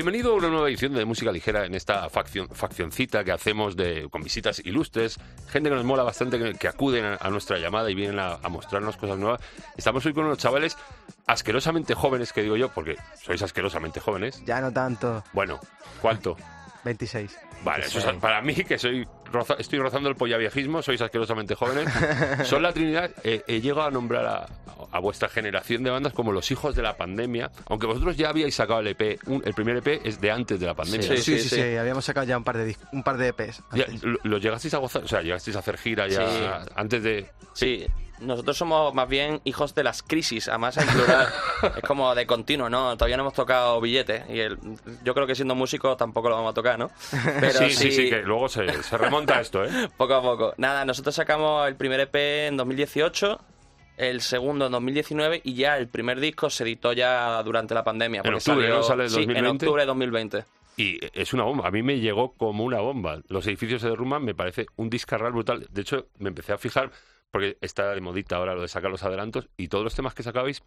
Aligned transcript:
Bienvenido 0.00 0.32
a 0.32 0.36
una 0.36 0.48
nueva 0.48 0.68
edición 0.70 0.94
de 0.94 1.04
Música 1.04 1.30
Ligera 1.30 1.66
en 1.66 1.74
esta 1.74 2.08
facción, 2.08 2.48
faccioncita 2.48 3.22
que 3.22 3.32
hacemos 3.32 3.76
de, 3.76 4.08
con 4.08 4.22
visitas 4.22 4.58
ilustres, 4.64 5.20
gente 5.50 5.68
que 5.68 5.76
nos 5.76 5.84
mola 5.84 6.02
bastante, 6.02 6.38
que, 6.38 6.54
que 6.54 6.68
acuden 6.68 7.04
a, 7.04 7.16
a 7.16 7.28
nuestra 7.28 7.58
llamada 7.58 7.90
y 7.90 7.94
vienen 7.94 8.18
a, 8.18 8.38
a 8.42 8.48
mostrarnos 8.48 8.96
cosas 8.96 9.18
nuevas. 9.18 9.42
Estamos 9.76 10.06
hoy 10.06 10.14
con 10.14 10.24
unos 10.24 10.38
chavales 10.38 10.78
asquerosamente 11.26 11.92
jóvenes, 11.92 12.32
que 12.32 12.40
digo 12.40 12.56
yo, 12.56 12.70
porque 12.70 12.96
sois 13.22 13.42
asquerosamente 13.42 14.00
jóvenes. 14.00 14.42
Ya 14.46 14.62
no 14.62 14.72
tanto. 14.72 15.22
Bueno, 15.34 15.60
¿cuánto? 16.00 16.34
26. 16.86 17.38
Vale, 17.62 17.84
eso 17.84 17.98
es 17.98 18.16
para 18.16 18.40
mí, 18.40 18.54
que 18.54 18.78
soy 18.78 19.06
roza- 19.32 19.56
estoy 19.58 19.78
rozando 19.78 20.08
el 20.08 20.16
pollaviejismo, 20.16 20.82
sois 20.82 21.00
asquerosamente 21.00 21.54
jóvenes. 21.54 21.88
Son 22.44 22.62
la 22.62 22.72
Trinidad. 22.72 23.10
eh, 23.24 23.42
he 23.46 23.60
llegado 23.60 23.82
a 23.88 23.90
nombrar 23.90 24.26
a, 24.26 24.46
a 24.92 24.98
vuestra 25.00 25.28
generación 25.28 25.82
de 25.82 25.90
bandas 25.90 26.12
como 26.12 26.32
los 26.32 26.50
hijos 26.50 26.74
de 26.74 26.82
la 26.82 26.96
pandemia, 26.96 27.50
aunque 27.68 27.86
vosotros 27.86 28.16
ya 28.16 28.30
habíais 28.30 28.54
sacado 28.54 28.80
el 28.80 28.88
EP. 28.88 29.18
un- 29.26 29.42
el 29.44 29.54
primer 29.54 29.76
EP 29.78 30.00
es 30.04 30.20
de 30.20 30.30
antes 30.30 30.58
de 30.60 30.66
la 30.66 30.74
pandemia. 30.74 31.02
Sí 31.02 31.10
¿no? 31.10 31.16
sí, 31.16 31.38
sí, 31.38 31.48
sí, 31.48 31.56
sí. 31.56 31.76
Habíamos 31.76 32.04
sacado 32.04 32.26
ya 32.26 32.36
un 32.36 32.44
par 32.44 32.56
de, 32.58 32.76
un 32.92 33.02
par 33.02 33.16
de 33.16 33.28
EPs. 33.28 33.62
Ya, 33.72 33.86
lo, 34.02 34.18
lo 34.22 34.38
llegasteis 34.38 34.74
a 34.74 34.78
gozar? 34.78 35.04
O 35.04 35.08
sea, 35.08 35.22
llegasteis 35.22 35.56
a 35.56 35.60
hacer 35.60 35.76
gira 35.78 36.08
ya 36.08 36.26
Sí. 36.28 36.68
antes 36.74 37.02
de... 37.02 37.30
Sí, 37.52 37.86
nosotros 38.20 38.56
somos 38.56 38.94
más 38.94 39.08
bien 39.08 39.40
hijos 39.44 39.74
de 39.74 39.82
las 39.82 40.02
crisis, 40.02 40.48
además 40.48 40.76
en 40.76 40.86
plural. 40.86 41.28
es 41.76 41.82
como 41.82 42.14
de 42.14 42.26
continuo, 42.26 42.68
¿no? 42.68 42.94
Todavía 42.96 43.16
no 43.16 43.22
hemos 43.22 43.32
tocado 43.34 43.80
billetes 43.80 44.24
y 44.28 44.38
el, 44.40 44.58
yo 45.02 45.14
creo 45.14 45.26
que 45.26 45.34
siendo 45.34 45.54
músico 45.54 45.96
tampoco 45.96 46.28
lo 46.28 46.36
vamos 46.36 46.50
a 46.50 46.54
tocar, 46.54 46.78
¿no? 46.78 46.90
Pero 47.40 47.52
sí, 47.52 47.70
sí, 47.70 47.90
sí, 47.90 48.10
que 48.10 48.18
luego 48.22 48.48
se, 48.48 48.82
se 48.82 48.98
remonta 48.98 49.19
esto, 49.28 49.64
¿eh? 49.64 49.68
Poco 49.96 50.14
a 50.14 50.22
poco. 50.22 50.54
Nada, 50.56 50.84
nosotros 50.84 51.14
sacamos 51.14 51.66
el 51.68 51.76
primer 51.76 52.00
EP 52.00 52.14
en 52.48 52.56
2018, 52.56 53.38
el 53.96 54.20
segundo 54.20 54.66
en 54.66 54.72
2019 54.72 55.40
y 55.44 55.54
ya 55.54 55.76
el 55.76 55.88
primer 55.88 56.20
disco 56.20 56.48
se 56.50 56.64
editó 56.64 56.92
ya 56.92 57.42
durante 57.42 57.74
la 57.74 57.84
pandemia. 57.84 58.22
En 58.24 58.34
octubre, 58.34 58.62
salió- 58.62 58.76
¿no? 58.76 58.82
Sale 58.82 59.04
en 59.04 59.10
Sí, 59.10 59.20
en 59.22 59.26
2020. 59.28 59.66
octubre 59.66 59.82
de 59.82 59.86
2020. 59.86 60.44
Y 60.76 60.98
es 61.12 61.34
una 61.34 61.42
bomba. 61.44 61.66
A 61.68 61.70
mí 61.70 61.82
me 61.82 61.98
llegó 61.98 62.32
como 62.32 62.64
una 62.64 62.80
bomba. 62.80 63.20
Los 63.28 63.46
edificios 63.46 63.82
se 63.82 63.88
derrumban, 63.90 64.24
me 64.24 64.34
parece 64.34 64.66
un 64.76 64.88
discarral 64.88 65.32
brutal. 65.32 65.66
De 65.70 65.82
hecho, 65.82 66.06
me 66.18 66.28
empecé 66.28 66.52
a 66.54 66.58
fijar, 66.58 66.90
porque 67.30 67.58
está 67.60 67.92
de 67.94 68.00
modita 68.00 68.36
ahora 68.36 68.54
lo 68.54 68.62
de 68.62 68.68
sacar 68.68 68.90
los 68.90 69.02
adelantos, 69.02 69.48
y 69.58 69.68
todos 69.68 69.84
los 69.84 69.94
temas 69.94 70.14
que 70.14 70.22
sacabais 70.22 70.62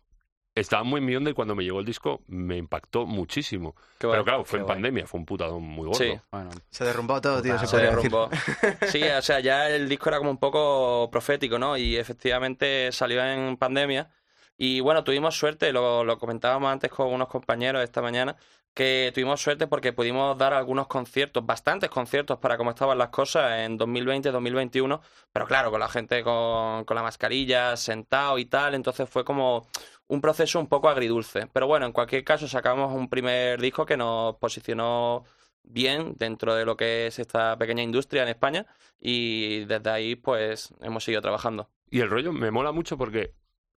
estaban 0.56 0.88
muy 0.88 1.00
en 1.00 1.06
mi 1.06 1.16
onda 1.16 1.31
y 1.31 1.34
cuando 1.34 1.56
me 1.56 1.64
llegó 1.64 1.80
el 1.80 1.86
disco 1.86 2.22
me 2.28 2.58
impactó 2.58 3.06
muchísimo. 3.06 3.75
Qué 3.97 4.08
guay, 4.08 4.16
Pero 4.18 4.25
claro, 4.25 4.46
fue 4.46 4.59
en 4.59 4.66
guay. 4.66 4.75
pandemia, 4.75 5.08
fue 5.08 5.19
un 5.19 5.25
putadón 5.25 5.64
muy 5.64 5.88
gordo. 5.88 6.00
Sí. 6.00 6.14
Bueno, 6.31 6.50
Se 6.69 6.84
derrumbó 6.86 7.19
todo, 7.22 7.41
tío. 7.41 7.58
Se, 7.59 7.66
se 7.68 7.72
podría 7.72 7.96
decir. 7.96 8.12
derrumbó. 8.12 8.30
Sí, 8.88 9.03
o 9.03 9.22
sea, 9.22 9.40
ya 9.40 9.69
el 9.69 9.90
disco 9.90 10.09
era 10.09 10.19
como 10.19 10.31
un 10.31 10.38
poco 10.38 11.09
profético, 11.12 11.58
¿no? 11.59 11.75
Y 11.78 11.97
efectivamente 11.97 12.92
salió 12.92 13.24
en 13.24 13.58
pandemia. 13.58 14.09
Y 14.58 14.80
bueno, 14.81 15.03
tuvimos 15.03 15.36
suerte, 15.36 15.74
lo, 15.74 16.03
lo 16.03 16.18
comentábamos 16.19 16.72
antes 16.72 16.92
con 16.92 17.08
unos 17.12 17.28
compañeros 17.28 17.84
esta 17.84 18.03
mañana, 18.03 18.36
que 18.75 19.12
tuvimos 19.13 19.42
suerte 19.42 19.66
porque 19.68 19.94
pudimos 19.94 20.38
dar 20.38 20.53
algunos 20.53 20.88
conciertos, 20.88 21.44
bastantes 21.46 21.90
conciertos 21.90 22.38
para 22.40 22.56
cómo 22.56 22.69
estaban 22.69 22.97
las 23.00 23.09
cosas 23.09 23.59
en 23.62 23.78
2020, 23.78 24.31
2021, 24.31 25.02
pero 25.31 25.47
claro, 25.47 25.72
con 25.72 25.80
la 25.80 25.90
gente 25.90 26.24
con, 26.24 26.86
con 26.86 26.96
la 26.96 27.02
mascarilla, 27.03 27.75
sentado 27.78 28.38
y 28.38 28.46
tal, 28.46 28.75
entonces 28.75 29.09
fue 29.09 29.25
como 29.25 29.68
un 30.13 30.22
proceso 30.22 30.59
un 30.59 30.68
poco 30.68 30.90
agridulce. 30.90 31.47
Pero 31.51 31.68
bueno, 31.68 31.88
en 31.88 31.91
cualquier 31.91 32.24
caso 32.24 32.47
sacamos 32.47 32.94
un 32.94 33.09
primer 33.09 33.59
disco 33.59 33.85
que 33.85 33.97
nos 33.97 34.35
posicionó 34.35 35.24
bien 35.63 36.13
dentro 36.18 36.53
de 36.53 36.66
lo 36.66 36.78
que 36.78 37.07
es 37.07 37.19
esta 37.19 37.57
pequeña 37.57 37.81
industria 37.81 38.24
en 38.24 38.29
España 38.29 38.68
y 39.00 39.66
desde 39.66 39.90
ahí 39.90 40.16
pues 40.16 40.74
hemos 40.81 41.03
seguido 41.03 41.22
trabajando. 41.22 41.69
Y 41.90 42.01
el 42.01 42.09
rollo 42.09 42.31
me 42.31 42.51
mola 42.51 42.72
mucho 42.72 42.97
porque 42.97 43.34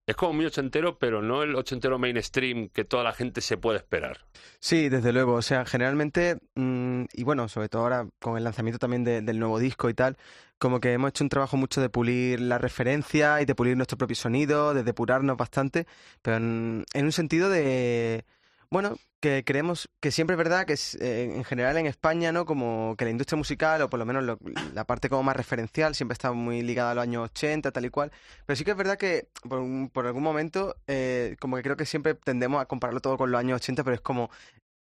es 0.07 0.17
como 0.17 0.35
muy 0.35 0.45
ochentero, 0.47 0.99
pero 0.99 1.23
no 1.23 1.43
el 1.43 1.55
ochentero 1.55 1.99
mainstream 1.99 2.69
que 2.69 2.85
toda 2.85 3.05
la 3.05 3.13
gente 3.13 3.41
se 3.41 3.57
puede 3.57 3.79
esperar. 3.79 4.25
Sí, 4.61 4.89
desde 4.89 5.13
luego. 5.13 5.35
O 5.35 5.43
sea, 5.43 5.65
generalmente, 5.65 6.39
mm, 6.55 7.05
y 7.13 7.25
bueno, 7.25 7.49
sobre 7.49 7.69
todo 7.69 7.83
ahora 7.83 8.07
con 8.21 8.37
el 8.37 8.45
lanzamiento 8.45 8.79
también 8.79 9.05
de- 9.05 9.23
del 9.23 9.39
nuevo 9.39 9.59
disco 9.59 9.89
y 9.89 9.95
tal, 9.95 10.17
como 10.59 10.81
que 10.81 10.93
hemos 10.93 11.11
hecho 11.11 11.25
un 11.25 11.31
trabajo 11.31 11.57
mucho 11.57 11.81
de 11.81 11.89
pulir 11.89 12.41
la 12.41 12.59
referencia 12.59 13.41
y 13.41 13.45
de 13.45 13.55
pulir 13.55 13.77
nuestro 13.77 13.99
propio 13.99 14.17
sonido, 14.17 14.75
de 14.75 14.83
depurarnos 14.85 15.37
bastante, 15.37 15.87
pero 16.23 16.37
en 16.37 16.85
un 16.95 17.13
sentido 17.13 17.49
de, 17.51 18.25
bueno, 18.71 18.97
que 19.21 19.43
creemos 19.45 19.89
que 20.01 20.11
siempre 20.11 20.35
es 20.35 20.39
verdad 20.39 20.67
que 20.67 20.75
es, 20.75 20.97
eh, 20.97 21.33
en 21.35 21.45
general 21.45 21.77
en 21.79 21.87
España, 21.87 22.31
¿no? 22.33 22.45
Como 22.45 22.95
que 22.99 23.05
la 23.07 23.11
industria 23.11 23.37
musical, 23.39 23.81
o 23.83 23.89
por 23.91 23.99
lo 23.99 24.05
menos 24.07 24.23
lo- 24.25 24.39
la 24.75 24.85
parte 24.85 25.09
como 25.09 25.23
más 25.23 25.37
referencial, 25.37 25.95
siempre 25.95 26.13
está 26.13 26.33
muy 26.33 26.63
ligada 26.63 26.91
a 26.91 26.95
los 26.95 27.03
años 27.03 27.25
80, 27.31 27.73
tal 27.73 27.87
y 27.87 27.91
cual. 27.91 28.13
Pero 28.45 28.57
sí 28.57 28.65
que 28.65 28.73
es 28.73 28.77
verdad 28.77 28.99
que 28.99 29.29
por, 29.49 29.61
un- 29.61 29.89
por 29.89 30.07
algún 30.07 30.23
momento, 30.23 30.77
eh, 30.87 31.37
como 31.41 31.57
que 31.57 31.63
creo 31.63 31.77
que 31.77 31.87
siempre 31.87 32.15
tendemos 32.15 32.61
a 32.61 32.67
compararlo 32.67 33.01
todo 33.01 33.17
con 33.17 33.31
los 33.31 33.39
años 33.39 33.57
80, 33.57 33.83
pero 33.85 33.95
es 33.95 34.01
como 34.03 34.31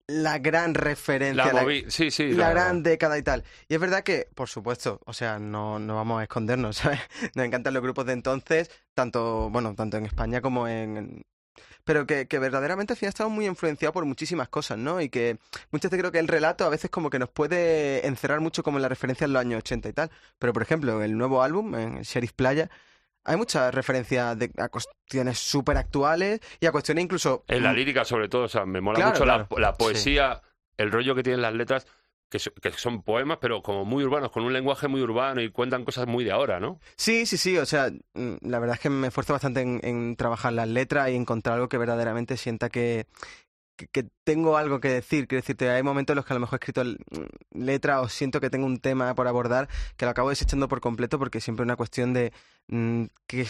la 0.08 0.38
gran 0.38 0.76
referencia, 0.76 1.52
La 1.52 1.64
la, 1.64 1.66
sí, 1.90 2.12
sí. 2.12 2.32
la 2.32 2.52
gran 2.52 2.84
década 2.84 3.18
y 3.18 3.24
tal. 3.24 3.44
Y 3.68 3.74
es 3.74 3.80
verdad 3.80 4.04
que, 4.04 4.28
por 4.36 4.48
supuesto, 4.50 5.02
o 5.06 5.14
sea, 5.14 5.40
no, 5.40 5.80
no 5.80 5.96
vamos 5.96 6.20
a 6.20 6.24
escondernos, 6.24 6.78
¿sabes? 6.78 7.00
Nos 7.34 7.46
encantan 7.46 7.74
los 7.74 7.82
grupos 7.84 8.06
de 8.06 8.14
entonces, 8.14 8.70
tanto, 8.94 9.50
bueno, 9.50 9.74
tanto 9.76 9.98
en 9.98 10.06
España 10.06 10.42
como 10.42 10.68
en... 10.68 11.24
en- 11.58 11.64
Pero 11.84 12.06
que, 12.06 12.28
que 12.28 12.40
verdaderamente 12.40 12.94
al 12.94 12.98
final 12.98 13.10
estamos 13.10 13.34
muy 13.34 13.46
influenciados 13.46 13.94
por 13.94 14.06
muchísimas 14.06 14.50
cosas, 14.50 14.78
¿no? 14.78 15.02
Y 15.02 15.10
que 15.10 15.38
muchas 15.72 15.92
veces 15.92 16.02
creo 16.02 16.12
que 16.12 16.20
el 16.20 16.28
relato 16.28 16.66
a 16.66 16.70
veces 16.70 16.90
como 16.90 17.10
que 17.10 17.20
nos 17.20 17.30
puede 17.30 18.06
encerrar 18.08 18.40
mucho 18.42 18.64
como 18.64 18.78
en 18.78 18.82
la 18.84 18.90
referencia 18.90 19.26
en 19.26 19.34
los 19.34 19.40
años 19.42 19.60
80 19.60 19.90
y 19.90 19.94
tal. 19.94 20.12
Pero, 20.40 20.54
por 20.54 20.62
ejemplo, 20.62 21.02
el 21.04 21.18
nuevo 21.18 21.42
álbum, 21.44 21.76
en 21.76 22.02
Sheriff 22.02 22.34
Playa, 22.34 22.70
hay 23.24 23.38
muchas 23.38 23.74
referencias 23.74 24.38
de, 24.38 24.52
a 24.58 24.70
cuestiones 24.70 25.40
súper 25.40 25.78
actuales 25.78 26.40
y 26.60 26.68
a 26.68 26.72
cuestiones 26.72 27.04
incluso... 27.04 27.44
En 27.48 27.64
la 27.64 27.74
lírica, 27.74 28.06
sobre 28.06 28.30
todo, 28.30 28.44
o 28.44 28.48
sea, 28.48 28.66
me 28.66 28.82
mola 28.82 28.98
Claro, 28.98 29.12
mucho 29.14 29.24
claro. 29.24 29.48
la, 29.58 29.74
poesía, 29.74 30.42
el 30.78 30.92
rollo 30.92 31.16
que 31.16 31.24
tienen 31.24 31.42
las 31.42 31.54
letras, 31.56 31.88
que, 32.36 32.40
so- 32.40 32.54
que 32.54 32.72
son 32.72 33.02
poemas, 33.02 33.38
pero 33.40 33.62
como 33.62 33.86
muy 33.86 34.04
urbanos, 34.04 34.30
con 34.32 34.44
un 34.44 34.52
lenguaje 34.52 34.90
muy 34.90 35.02
urbano 35.02 35.42
y 35.42 35.50
cuentan 35.52 35.86
cosas 35.86 36.06
muy 36.06 36.26
de 36.26 36.32
ahora, 36.32 36.60
¿no? 36.60 36.80
Sí, 36.98 37.26
sí, 37.26 37.38
sí, 37.38 37.58
o 37.58 37.66
sea, 37.66 37.90
mm, 38.14 38.36
la 38.42 38.60
verdad 38.60 38.76
es 38.76 38.82
que 38.82 38.90
me 38.90 39.08
esfuerzo 39.08 39.34
bastante 39.34 39.62
en, 39.62 40.16
trabajar 40.18 40.52
las 40.52 40.68
letras 40.68 41.10
y 41.10 41.16
encontrar 41.16 41.56
algo 41.56 41.70
que 41.70 41.78
verdaderamente 41.78 42.36
sienta 42.36 42.70
que, 42.70 43.08
que, 43.78 44.06
tengo 44.26 44.58
algo 44.58 44.82
que 44.82 44.90
decir. 44.90 45.28
Quiero 45.28 45.42
decirte, 45.42 45.70
hay 45.70 45.84
momentos 45.84 46.14
en 46.14 46.18
los 46.18 46.26
que 46.26 46.34
a 46.34 46.36
lo 46.36 46.42
mejor 46.42 46.58
he 46.58 46.62
escrito 46.62 46.84
mm, 46.84 47.64
letra 47.64 48.02
o 48.02 48.10
siento 48.10 48.42
que 48.42 48.50
tengo 48.50 48.66
un 48.66 48.80
tema 48.80 49.16
por 49.16 49.28
abordar 49.28 49.70
que 49.96 50.06
lo 50.06 50.12
acabo 50.12 50.30
desechando 50.30 50.68
por 50.68 50.82
completo 50.82 51.18
porque 51.18 51.40
siempre 51.40 51.64
es 51.64 51.68
una 51.68 51.78
cuestión 51.78 52.14
de 52.14 52.34
mm, 52.68 53.06
que 53.28 53.48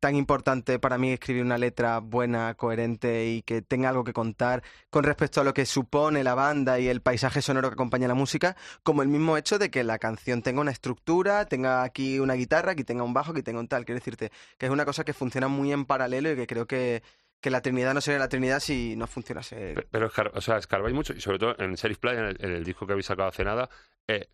tan 0.00 0.16
importante 0.16 0.78
para 0.78 0.98
mí 0.98 1.12
escribir 1.12 1.42
una 1.44 1.56
letra 1.56 1.98
buena, 2.00 2.54
coherente 2.54 3.26
y 3.26 3.42
que 3.42 3.62
tenga 3.62 3.88
algo 3.88 4.04
que 4.04 4.12
contar 4.12 4.62
con 4.90 5.02
respecto 5.04 5.40
a 5.40 5.44
lo 5.44 5.54
que 5.54 5.64
supone 5.64 6.22
la 6.22 6.34
banda 6.34 6.78
y 6.78 6.88
el 6.88 7.00
paisaje 7.00 7.40
sonoro 7.40 7.70
que 7.70 7.74
acompaña 7.74 8.06
la 8.06 8.14
música, 8.14 8.54
como 8.82 9.00
el 9.02 9.08
mismo 9.08 9.36
hecho 9.38 9.58
de 9.58 9.70
que 9.70 9.82
la 9.82 9.98
canción 9.98 10.42
tenga 10.42 10.60
una 10.60 10.72
estructura, 10.72 11.46
tenga 11.46 11.82
aquí 11.82 12.18
una 12.18 12.34
guitarra, 12.34 12.72
aquí 12.72 12.84
tenga 12.84 13.02
un 13.02 13.14
bajo, 13.14 13.32
aquí 13.32 13.42
tenga 13.42 13.60
un 13.60 13.68
tal. 13.68 13.86
Quiero 13.86 13.98
decirte 13.98 14.30
que 14.58 14.66
es 14.66 14.72
una 14.72 14.84
cosa 14.84 15.04
que 15.04 15.14
funciona 15.14 15.48
muy 15.48 15.72
en 15.72 15.86
paralelo 15.86 16.30
y 16.32 16.36
que 16.36 16.46
creo 16.46 16.66
que, 16.66 17.02
que 17.40 17.48
la 17.50 17.62
Trinidad 17.62 17.94
no 17.94 18.02
sería 18.02 18.18
la 18.18 18.28
Trinidad 18.28 18.60
si 18.60 18.96
no 18.96 19.06
funcionase. 19.06 19.72
Pe- 19.74 19.86
Pero, 19.90 20.08
escar- 20.10 20.32
o 20.34 20.40
sea, 20.42 20.58
escarbáis 20.58 20.94
mucho, 20.94 21.14
y 21.14 21.20
sobre 21.22 21.38
todo 21.38 21.56
en 21.58 21.74
Sheriff 21.76 21.98
Play, 21.98 22.18
en 22.18 22.24
el, 22.24 22.36
en 22.40 22.50
el 22.52 22.64
disco 22.64 22.86
que 22.86 22.92
habéis 22.92 23.06
sacado 23.06 23.30
hace 23.30 23.42
nada, 23.44 23.70
eh, 24.06 24.28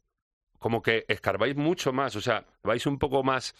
como 0.58 0.82
que 0.82 1.04
escarbáis 1.08 1.54
mucho 1.56 1.92
más, 1.92 2.16
o 2.16 2.20
sea, 2.20 2.44
vais 2.64 2.84
un 2.86 2.98
poco 2.98 3.22
más 3.22 3.54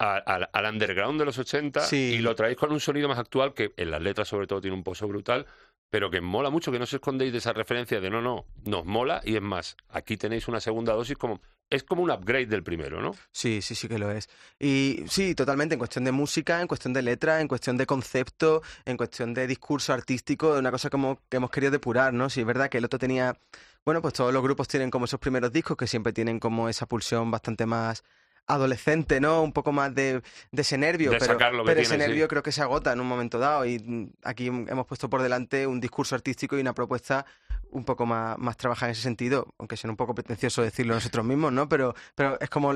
a- 0.00 0.16
al- 0.16 0.48
al 0.52 0.72
underground 0.72 1.20
de 1.20 1.26
los 1.26 1.38
80 1.38 1.80
Sí. 1.82 2.14
y 2.14 2.18
lo 2.18 2.34
traéis 2.34 2.56
con 2.56 2.72
un 2.72 2.80
sonido 2.80 3.06
más 3.08 3.18
actual 3.18 3.52
que 3.54 3.72
en 3.76 3.90
las 3.90 4.00
letras 4.02 4.26
sobre 4.28 4.46
todo 4.46 4.60
tiene 4.60 4.76
un 4.76 4.82
pozo 4.82 5.06
brutal, 5.06 5.46
pero 5.90 6.10
que 6.10 6.20
mola 6.20 6.50
mucho, 6.50 6.72
que 6.72 6.78
no 6.78 6.84
os 6.84 6.92
escondéis 6.92 7.32
de 7.32 7.38
esa 7.38 7.52
referencia 7.52 8.00
de 8.00 8.08
no, 8.10 8.20
no, 8.22 8.46
nos 8.64 8.84
mola 8.86 9.20
y 9.24 9.36
es 9.36 9.42
más, 9.42 9.76
aquí 9.90 10.16
tenéis 10.16 10.48
una 10.48 10.58
segunda 10.60 10.94
dosis 10.94 11.16
como 11.18 11.40
es 11.68 11.84
como 11.84 12.02
un 12.02 12.10
upgrade 12.10 12.46
del 12.46 12.64
primero, 12.64 13.00
¿no? 13.00 13.14
Sí, 13.30 13.62
sí, 13.62 13.76
sí 13.76 13.86
que 13.86 13.96
lo 13.98 14.10
es. 14.10 14.28
Y 14.58 15.04
sí, 15.06 15.36
totalmente, 15.36 15.74
en 15.76 15.78
cuestión 15.78 16.02
de 16.04 16.10
música, 16.10 16.60
en 16.60 16.66
cuestión 16.66 16.92
de 16.92 17.02
letra, 17.02 17.40
en 17.40 17.46
cuestión 17.46 17.76
de 17.76 17.86
concepto, 17.86 18.60
en 18.84 18.96
cuestión 18.96 19.34
de 19.34 19.46
discurso 19.46 19.92
artístico, 19.92 20.54
una 20.58 20.72
cosa 20.72 20.90
como 20.90 21.20
que 21.28 21.36
hemos 21.36 21.50
querido 21.52 21.70
depurar, 21.70 22.12
¿no? 22.12 22.28
Sí, 22.28 22.40
es 22.40 22.46
verdad 22.46 22.68
que 22.70 22.78
el 22.78 22.84
otro 22.86 22.98
tenía, 22.98 23.36
bueno, 23.84 24.02
pues 24.02 24.14
todos 24.14 24.32
los 24.34 24.42
grupos 24.42 24.66
tienen 24.66 24.90
como 24.90 25.04
esos 25.04 25.20
primeros 25.20 25.52
discos 25.52 25.76
que 25.76 25.86
siempre 25.86 26.12
tienen 26.12 26.40
como 26.40 26.68
esa 26.68 26.86
pulsión 26.86 27.30
bastante 27.30 27.66
más 27.66 28.02
adolescente, 28.46 29.20
¿no? 29.20 29.42
Un 29.42 29.52
poco 29.52 29.72
más 29.72 29.94
de, 29.94 30.22
de 30.50 30.62
ese 30.62 30.76
nervio, 30.78 31.10
De 31.10 31.18
pero, 31.18 31.38
pero 31.64 31.80
ese 31.80 31.92
sí. 31.92 31.98
nervio 31.98 32.28
creo 32.28 32.42
que 32.42 32.52
se 32.52 32.62
agota 32.62 32.92
en 32.92 33.00
un 33.00 33.06
momento 33.06 33.38
dado 33.38 33.64
y 33.64 33.78
mm, 33.78 34.12
aquí 34.24 34.46
hemos 34.46 34.86
puesto 34.86 35.08
por 35.08 35.22
delante 35.22 35.66
un 35.66 35.80
discurso 35.80 36.14
artístico 36.14 36.56
y 36.56 36.60
una 36.60 36.74
propuesta 36.74 37.24
un 37.70 37.84
poco 37.84 38.06
más, 38.06 38.36
más 38.38 38.56
trabajada 38.56 38.88
en 38.90 38.92
ese 38.92 39.02
sentido, 39.02 39.54
aunque 39.58 39.76
sea 39.76 39.90
un 39.90 39.96
poco 39.96 40.14
pretencioso 40.14 40.62
decirlo 40.62 40.94
nosotros 40.94 41.24
mismos, 41.24 41.52
¿no? 41.52 41.68
Pero, 41.68 41.94
pero 42.16 42.38
es 42.40 42.50
como, 42.50 42.74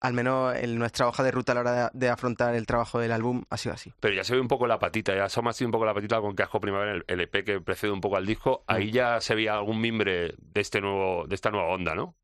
al 0.00 0.12
menos 0.12 0.54
en 0.56 0.78
nuestra 0.78 1.08
hoja 1.08 1.22
de 1.22 1.30
ruta 1.30 1.52
a 1.52 1.54
la 1.54 1.60
hora 1.62 1.72
de, 1.72 1.90
de 1.98 2.08
afrontar 2.10 2.54
el 2.54 2.66
trabajo 2.66 2.98
del 2.98 3.10
álbum 3.12 3.44
ha 3.48 3.56
sido 3.56 3.74
así. 3.74 3.94
Pero 4.00 4.14
ya 4.14 4.22
se 4.22 4.34
ve 4.34 4.40
un 4.40 4.48
poco 4.48 4.66
la 4.66 4.78
patita, 4.78 5.14
ya 5.14 5.24
asoma 5.24 5.50
así 5.50 5.64
un 5.64 5.70
poco 5.70 5.86
la 5.86 5.94
patita 5.94 6.20
con 6.20 6.34
Casco 6.34 6.60
Primavera, 6.60 6.92
el, 6.92 7.04
el 7.06 7.20
EP 7.22 7.42
que 7.42 7.60
precede 7.62 7.90
un 7.90 8.02
poco 8.02 8.18
al 8.18 8.26
disco. 8.26 8.64
Ahí 8.66 8.90
ya 8.90 9.20
se 9.22 9.34
veía 9.34 9.54
algún 9.54 9.80
mimbre 9.80 10.34
de 10.36 10.60
este 10.60 10.82
nuevo, 10.82 11.26
de 11.26 11.34
esta 11.34 11.50
nueva 11.50 11.68
onda, 11.68 11.94
¿no? 11.94 12.14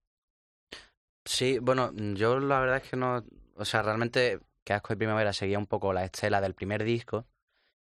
Sí, 1.25 1.59
bueno, 1.59 1.93
yo 2.15 2.41
la 2.41 2.61
verdad 2.61 2.79
es 2.79 2.91
que 2.91 2.97
no. 2.97 3.25
O 3.57 3.65
sea, 3.65 3.83
realmente 3.83 4.41
que 4.65 4.73
Asco 4.73 4.93
de 4.93 4.99
Primavera 4.99 5.33
seguía 5.33 5.59
un 5.59 5.67
poco 5.67 5.93
la 5.93 6.05
estela 6.05 6.41
del 6.41 6.55
primer 6.55 6.85
disco. 6.85 7.27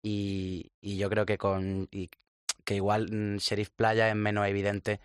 Y, 0.02 0.70
yo 0.82 1.10
creo 1.10 1.26
que 1.26 1.38
con. 1.38 1.88
y 1.90 2.10
que 2.64 2.76
igual 2.76 3.08
mm, 3.10 3.36
Sheriff 3.38 3.70
Playa 3.70 4.08
es 4.08 4.16
menos 4.16 4.46
evidente 4.46 5.00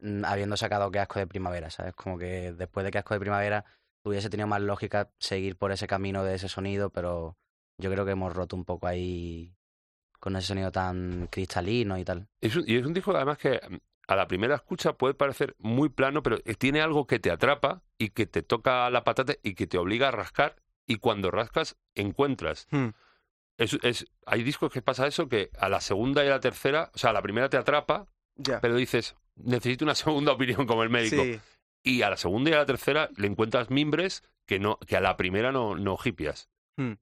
mm, 0.00 0.24
habiendo 0.24 0.56
sacado 0.56 0.90
que 0.90 0.98
Asco 1.00 1.18
de 1.18 1.26
Primavera, 1.26 1.70
¿sabes? 1.70 1.94
Como 1.94 2.18
que 2.18 2.52
después 2.52 2.84
de 2.84 2.90
que 2.90 2.98
Asco 2.98 3.14
de 3.14 3.20
Primavera 3.20 3.64
hubiese 4.04 4.30
tenido 4.30 4.48
más 4.48 4.62
lógica 4.62 5.10
seguir 5.18 5.56
por 5.56 5.72
ese 5.72 5.86
camino 5.86 6.24
de 6.24 6.34
ese 6.36 6.48
sonido, 6.48 6.90
pero 6.90 7.36
yo 7.78 7.90
creo 7.90 8.04
que 8.04 8.12
hemos 8.12 8.34
roto 8.34 8.56
un 8.56 8.64
poco 8.64 8.86
ahí 8.86 9.54
con 10.20 10.36
ese 10.36 10.48
sonido 10.48 10.72
tan 10.72 11.28
cristalino 11.28 11.98
y 11.98 12.04
tal. 12.04 12.28
Y 12.40 12.76
es 12.76 12.86
un 12.86 12.94
disco 12.94 13.14
además 13.14 13.38
que 13.38 13.60
mm, 13.68 13.76
a 14.12 14.16
la 14.16 14.26
primera 14.26 14.56
escucha 14.56 14.94
puede 14.94 15.14
parecer 15.14 15.54
muy 15.58 15.88
plano, 15.88 16.22
pero 16.22 16.38
tiene 16.58 16.80
algo 16.80 17.06
que 17.06 17.18
te 17.20 17.30
atrapa 17.30 17.82
y 17.96 18.10
que 18.10 18.26
te 18.26 18.42
toca 18.42 18.90
la 18.90 19.04
patata 19.04 19.34
y 19.42 19.54
que 19.54 19.66
te 19.66 19.78
obliga 19.78 20.08
a 20.08 20.10
rascar. 20.10 20.56
Y 20.86 20.96
cuando 20.96 21.30
rascas, 21.30 21.76
encuentras. 21.94 22.66
Hmm. 22.70 22.88
Es, 23.56 23.78
es- 23.82 24.06
hay 24.26 24.42
discos 24.42 24.72
que 24.72 24.82
pasa 24.82 25.06
eso, 25.06 25.28
que 25.28 25.50
a 25.58 25.68
la 25.68 25.80
segunda 25.80 26.24
y 26.24 26.28
a 26.28 26.30
la 26.30 26.40
tercera, 26.40 26.90
o 26.94 26.98
sea, 26.98 27.10
a 27.10 27.12
la 27.12 27.22
primera 27.22 27.48
te 27.48 27.56
atrapa, 27.56 28.06
Ya. 28.36 28.60
pero 28.60 28.74
dices, 28.74 29.14
necesito 29.36 29.84
una 29.84 29.94
segunda 29.94 30.32
opinión 30.32 30.66
como 30.66 30.82
el 30.82 30.90
médico. 30.90 31.22
Sí, 31.22 31.40
Y 31.84 32.02
a 32.02 32.10
la 32.10 32.16
segunda 32.16 32.50
y 32.50 32.54
a 32.54 32.56
la 32.58 32.66
tercera 32.66 33.08
le 33.16 33.26
encuentras 33.28 33.70
mimbres 33.70 34.24
que 34.46 34.58
no 34.58 34.78
que 34.78 34.96
a 34.96 35.00
la 35.00 35.16
primera 35.16 35.52
no, 35.52 35.76
no 35.76 35.96
hipias. 36.04 36.48
hmm. 36.76 36.94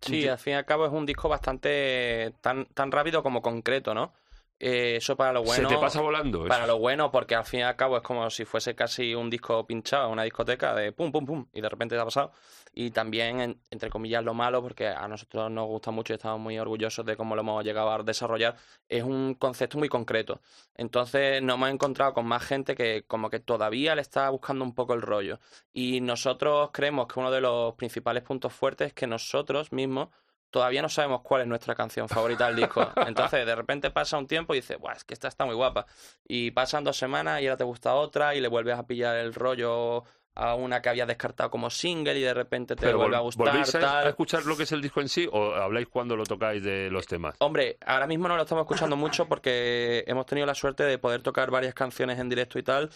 Sí, 0.00 0.26
al 0.28 0.38
fin 0.38 0.52
y 0.52 0.56
al 0.56 0.64
cabo 0.66 0.86
es 0.86 0.92
un 0.92 1.04
disco 1.06 1.28
bastante 1.28 2.34
tan, 2.42 2.66
tan 2.66 2.92
rápido 2.92 3.22
como 3.22 3.40
concreto, 3.42 3.94
¿no? 3.94 4.12
Eh, 4.58 4.96
eso 4.96 5.16
para 5.16 5.34
lo 5.34 5.42
bueno. 5.42 5.68
Se 5.68 5.74
te 5.74 5.80
pasa 5.80 6.00
volando. 6.00 6.46
Para 6.46 6.66
lo 6.66 6.78
bueno, 6.78 7.10
porque 7.10 7.34
al 7.34 7.44
fin 7.44 7.60
y 7.60 7.62
al 7.62 7.76
cabo 7.76 7.98
es 7.98 8.02
como 8.02 8.30
si 8.30 8.44
fuese 8.46 8.74
casi 8.74 9.14
un 9.14 9.28
disco 9.28 9.66
pinchado, 9.66 10.08
una 10.08 10.22
discoteca 10.22 10.74
de 10.74 10.92
pum, 10.92 11.12
pum, 11.12 11.26
pum, 11.26 11.46
y 11.52 11.60
de 11.60 11.68
repente 11.68 11.94
te 11.94 12.00
ha 12.00 12.04
pasado. 12.04 12.32
Y 12.72 12.90
también, 12.90 13.40
en- 13.40 13.60
entre 13.70 13.90
comillas, 13.90 14.24
lo 14.24 14.32
malo, 14.34 14.62
porque 14.62 14.88
a 14.88 15.06
nosotros 15.08 15.50
nos 15.50 15.66
gusta 15.66 15.90
mucho 15.90 16.12
y 16.12 16.16
estamos 16.16 16.40
muy 16.40 16.58
orgullosos 16.58 17.04
de 17.04 17.16
cómo 17.16 17.34
lo 17.34 17.42
hemos 17.42 17.64
llegado 17.64 17.90
a 17.90 18.02
desarrollar, 18.02 18.56
es 18.88 19.02
un 19.02 19.34
concepto 19.34 19.76
muy 19.78 19.88
concreto. 19.88 20.40
Entonces 20.74 21.42
nos 21.42 21.56
hemos 21.56 21.70
encontrado 21.70 22.12
con 22.14 22.26
más 22.26 22.42
gente 22.44 22.74
que 22.74 23.04
como 23.06 23.30
que 23.30 23.40
todavía 23.40 23.94
le 23.94 24.02
está 24.02 24.28
buscando 24.30 24.64
un 24.64 24.74
poco 24.74 24.94
el 24.94 25.02
rollo. 25.02 25.38
Y 25.72 26.00
nosotros 26.00 26.70
creemos 26.72 27.06
que 27.08 27.20
uno 27.20 27.30
de 27.30 27.40
los 27.40 27.74
principales 27.74 28.22
puntos 28.22 28.52
fuertes 28.52 28.88
es 28.88 28.92
que 28.94 29.06
nosotros 29.06 29.72
mismos 29.72 30.08
todavía 30.56 30.80
no 30.80 30.88
sabemos 30.88 31.20
cuál 31.20 31.42
es 31.42 31.46
nuestra 31.48 31.74
canción 31.74 32.08
favorita 32.08 32.46
del 32.46 32.56
disco. 32.56 32.90
Entonces, 33.06 33.44
de 33.44 33.54
repente 33.54 33.90
pasa 33.90 34.16
un 34.16 34.26
tiempo 34.26 34.54
y 34.54 34.60
dices, 34.60 34.78
Buah, 34.78 34.94
es 34.94 35.04
que 35.04 35.12
esta 35.12 35.28
está 35.28 35.44
muy 35.44 35.54
guapa. 35.54 35.84
Y 36.26 36.50
pasan 36.52 36.82
dos 36.82 36.96
semanas 36.96 37.42
y 37.42 37.46
ahora 37.46 37.58
te 37.58 37.64
gusta 37.64 37.92
otra 37.92 38.34
y 38.34 38.40
le 38.40 38.48
vuelves 38.48 38.78
a 38.78 38.86
pillar 38.86 39.18
el 39.18 39.34
rollo 39.34 40.04
a 40.34 40.54
una 40.54 40.80
que 40.80 40.88
habías 40.88 41.08
descartado 41.08 41.50
como 41.50 41.68
single 41.68 42.18
y 42.18 42.22
de 42.22 42.32
repente 42.32 42.74
te 42.74 42.86
pero 42.86 42.96
vuelve 42.96 43.16
a 43.16 43.20
gustar. 43.20 43.48
¿Volvéis 43.48 43.74
a, 43.74 43.80
tal. 43.80 44.06
a 44.06 44.08
escuchar 44.08 44.46
lo 44.46 44.56
que 44.56 44.62
es 44.62 44.72
el 44.72 44.80
disco 44.80 45.02
en 45.02 45.10
sí 45.10 45.28
o 45.30 45.52
habláis 45.52 45.88
cuando 45.88 46.16
lo 46.16 46.24
tocáis 46.24 46.62
de 46.62 46.88
los 46.90 47.06
temas? 47.06 47.34
Hombre, 47.40 47.76
ahora 47.84 48.06
mismo 48.06 48.26
no 48.26 48.36
lo 48.36 48.42
estamos 48.44 48.62
escuchando 48.62 48.96
mucho 48.96 49.28
porque 49.28 50.04
hemos 50.06 50.24
tenido 50.24 50.46
la 50.46 50.54
suerte 50.54 50.84
de 50.84 50.96
poder 50.96 51.20
tocar 51.20 51.50
varias 51.50 51.74
canciones 51.74 52.18
en 52.18 52.30
directo 52.30 52.58
y 52.58 52.62
tal. 52.62 52.88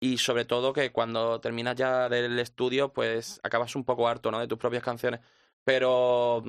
Y 0.00 0.18
sobre 0.18 0.44
todo 0.44 0.74
que 0.74 0.92
cuando 0.92 1.40
terminas 1.40 1.76
ya 1.76 2.10
del 2.10 2.38
estudio, 2.38 2.92
pues 2.92 3.40
acabas 3.42 3.74
un 3.74 3.84
poco 3.84 4.06
harto, 4.06 4.30
¿no? 4.30 4.38
De 4.38 4.46
tus 4.46 4.58
propias 4.58 4.82
canciones. 4.82 5.20
Pero 5.64 6.44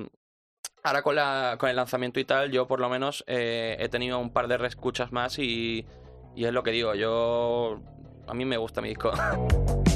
ahora 0.82 1.02
con, 1.02 1.14
la, 1.16 1.56
con 1.58 1.68
el 1.70 1.76
lanzamiento 1.76 2.20
y 2.20 2.24
tal, 2.24 2.50
yo 2.50 2.66
por 2.66 2.80
lo 2.80 2.88
menos 2.88 3.24
eh, 3.26 3.76
he 3.78 3.88
tenido 3.88 4.18
un 4.18 4.30
par 4.30 4.48
de 4.48 4.58
reescuchas 4.58 5.12
más 5.12 5.38
y, 5.38 5.86
y 6.34 6.44
es 6.44 6.52
lo 6.52 6.62
que 6.62 6.70
digo. 6.70 6.94
Yo. 6.94 7.80
A 8.26 8.34
mí 8.34 8.44
me 8.44 8.58
gusta 8.58 8.80
mi 8.80 8.88
disco. 8.88 9.10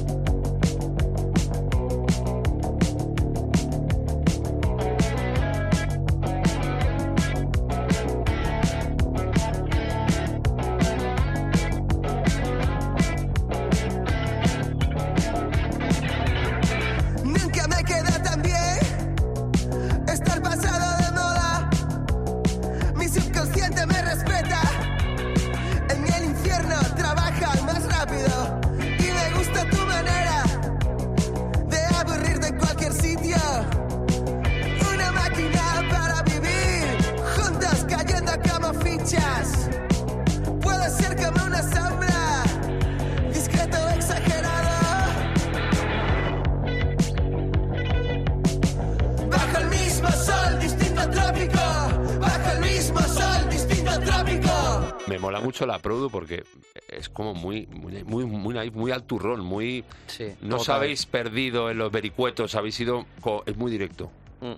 la 55.72 55.78
produ 55.80 56.10
porque 56.10 56.44
es 56.88 57.08
como 57.08 57.34
muy 57.34 57.66
muy 57.66 58.04
muy 58.04 58.24
muy, 58.26 58.70
muy 58.70 58.90
al 58.92 59.02
turrón, 59.04 59.40
muy 59.40 59.84
Sí. 60.06 60.34
no 60.40 60.56
os 60.56 60.68
habéis 60.68 61.06
perdido 61.06 61.70
en 61.70 61.78
los 61.78 61.90
vericuetos, 61.90 62.54
habéis 62.54 62.78
ido 62.80 63.06
co- 63.20 63.42
es 63.46 63.56
muy 63.56 63.70
directo. 63.70 64.10
Mm. 64.40 64.52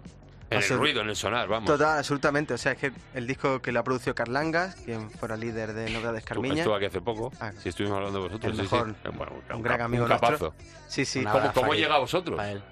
En 0.50 0.62
el 0.62 0.68
ruido, 0.78 1.00
en 1.00 1.09
el 1.09 1.16
sonar, 1.16 1.49
vamos. 1.49 1.66
Total, 1.66 1.99
absolutamente. 1.99 2.54
O 2.54 2.59
sea, 2.59 2.73
es 2.73 2.78
que 2.78 2.92
el 3.14 3.26
disco 3.26 3.61
que 3.61 3.73
lo 3.73 3.80
ha 3.80 3.83
producido 3.83 4.14
Carlangas, 4.14 4.76
quien 4.76 5.11
fuera 5.11 5.37
líder 5.37 5.73
de 5.73 5.90
Novedades 5.90 6.23
Carmiña. 6.25 6.56
Estuvo 6.59 6.75
aquí 6.76 6.85
hace 6.85 7.00
poco. 7.00 7.33
Ah. 7.40 7.50
Si 7.61 7.71
estuvimos 7.71 7.97
hablando 7.97 8.21
de 8.23 8.28
vosotros, 8.28 8.50
El 8.52 8.56
sí, 8.56 8.62
mejor, 8.62 8.90
sí. 8.90 8.94
Eh, 9.04 9.11
Bueno, 9.16 9.33
un 9.52 9.62
gran 9.62 9.80
amigo 9.80 10.04
un 10.04 10.11
nuestro. 10.11 10.54
Sí, 10.87 11.04
sí. 11.04 11.21
Un 11.21 11.33
¿Cómo, 11.33 11.52
cómo 11.54 11.75
llega 11.75 11.97
a 11.97 11.99
vosotros? 11.99 12.37
pa' 12.37 12.50
él. 12.52 12.62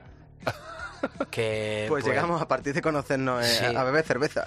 que 1.30 1.86
Pues, 1.88 2.04
llegamos 2.04 2.40
a 2.40 2.46
partir 2.46 2.74
de 2.74 2.82
conocernos 2.82 3.44
eh, 3.44 3.48
Sí. 3.70 3.74
a 3.76 3.82
beber 3.82 4.04
cerveza. 4.04 4.44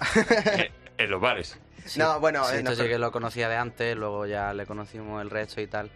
En 0.98 1.10
los 1.10 1.20
bares. 1.20 1.58
Sí, 1.84 1.98
No, 1.98 2.18
bueno, 2.20 2.44
sí, 2.44 2.56
eh, 2.56 2.62
no, 2.62 2.70
esto 2.70 2.72
sí 2.72 2.76
pero- 2.88 2.94
que 2.94 2.98
lo 2.98 3.12
conocía 3.12 3.48
de 3.48 3.56
antes, 3.56 3.96
luego 3.96 4.26
ya 4.26 4.52
le 4.54 4.66
conocimos 4.66 5.22
el 5.22 5.30
resto 5.30 5.60
y 5.60 5.66
tal. 5.66 5.90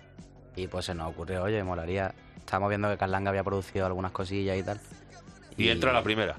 Y 0.57 0.66
pues 0.66 0.85
se 0.87 0.95
nos 0.95 1.09
ocurrió, 1.11 1.42
oye, 1.42 1.62
molaría. 1.64 2.14
Estábamos 2.38 2.69
viendo 2.69 2.88
que 2.90 2.97
Carlanga 2.99 3.30
había 3.30 3.45
producido 3.45 3.87
algunas 3.87 4.12
cosillas 4.12 4.57
y 4.59 4.62
tal. 4.62 4.80
Y 5.57 5.69
entra 5.69 5.92
la 5.92 6.02
primera. 6.02 6.37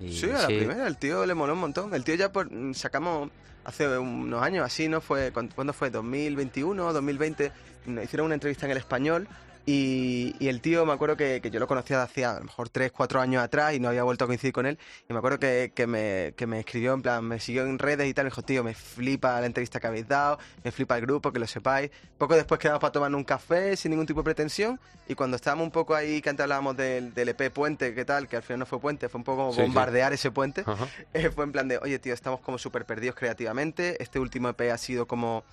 y 0.00 0.12
Sí, 0.12 0.28
a 0.30 0.38
la 0.42 0.46
primera, 0.46 0.86
el 0.86 0.96
tío 0.96 1.24
le 1.26 1.34
moló 1.34 1.52
un 1.54 1.60
montón. 1.60 1.94
El 1.94 2.02
tío 2.04 2.14
ya 2.16 2.32
por, 2.32 2.50
mm, 2.50 2.74
sacamos 2.74 3.30
hace 3.64 3.96
unos 3.98 4.42
años 4.42 4.64
así, 4.66 4.88
¿no? 4.88 5.00
Fue, 5.00 5.32
¿cuán- 5.32 5.48
¿Cuándo 5.48 5.72
fue? 5.72 5.90
¿2021 5.90 6.92
2020? 6.92 7.52
Nos 7.86 8.04
Hicieron 8.04 8.26
una 8.26 8.34
entrevista 8.34 8.66
en 8.66 8.72
el 8.72 8.78
español 8.78 9.28
y, 9.66 10.34
y 10.38 10.48
el 10.48 10.60
tío, 10.60 10.84
me 10.84 10.92
acuerdo 10.92 11.16
que, 11.16 11.40
que 11.40 11.50
yo 11.50 11.60
lo 11.60 11.66
conocía 11.66 11.98
de 11.98 12.02
hacía 12.04 12.32
a 12.32 12.38
lo 12.38 12.44
mejor 12.46 12.68
3, 12.68 12.90
4 12.92 13.20
años 13.20 13.42
atrás 13.42 13.74
y 13.74 13.80
no 13.80 13.88
había 13.88 14.02
vuelto 14.02 14.24
a 14.24 14.26
coincidir 14.26 14.52
con 14.52 14.66
él. 14.66 14.78
Y 15.08 15.12
me 15.12 15.18
acuerdo 15.18 15.38
que, 15.38 15.72
que 15.74 15.86
me, 15.86 16.34
que 16.36 16.46
me 16.46 16.60
escribió, 16.60 16.94
en 16.94 17.02
plan, 17.02 17.24
me 17.24 17.38
siguió 17.38 17.64
en 17.66 17.78
redes 17.78 18.08
y 18.08 18.14
tal. 18.14 18.24
Me 18.24 18.30
dijo, 18.30 18.42
tío, 18.42 18.64
me 18.64 18.74
flipa 18.74 19.40
la 19.40 19.46
entrevista 19.46 19.78
que 19.80 19.86
habéis 19.86 20.08
dado, 20.08 20.38
me 20.64 20.72
flipa 20.72 20.96
el 20.96 21.02
grupo, 21.02 21.32
que 21.32 21.38
lo 21.38 21.46
sepáis. 21.46 21.90
Poco 22.18 22.34
después 22.34 22.58
quedamos 22.60 22.80
para 22.80 22.92
tomar 22.92 23.14
un 23.14 23.24
café 23.24 23.76
sin 23.76 23.90
ningún 23.90 24.06
tipo 24.06 24.20
de 24.20 24.24
pretensión. 24.24 24.80
Y 25.06 25.14
cuando 25.14 25.36
estábamos 25.36 25.64
un 25.64 25.70
poco 25.72 25.94
ahí, 25.94 26.20
que 26.20 26.30
antes 26.30 26.42
hablábamos 26.42 26.76
del, 26.76 27.12
del 27.14 27.28
EP 27.28 27.50
Puente, 27.52 27.94
¿qué 27.94 28.04
tal? 28.04 28.28
Que 28.28 28.36
al 28.36 28.42
final 28.42 28.60
no 28.60 28.66
fue 28.66 28.80
Puente, 28.80 29.08
fue 29.08 29.18
un 29.18 29.24
poco 29.24 29.38
como 29.38 29.52
Sí, 29.52 29.56
sí. 29.58 29.62
bombardear 29.62 30.12
ese 30.12 30.30
puente. 30.30 30.64
Eh, 31.14 31.30
fue 31.30 31.44
en 31.44 31.52
plan 31.52 31.68
de, 31.68 31.78
oye, 31.78 31.98
tío, 31.98 32.14
estamos 32.14 32.40
como 32.40 32.58
súper 32.58 32.84
perdidos 32.86 33.14
creativamente. 33.16 34.02
Este 34.02 34.18
último 34.18 34.48
EP 34.48 34.60
ha 34.72 34.78
sido 34.78 35.06
como 35.06 35.44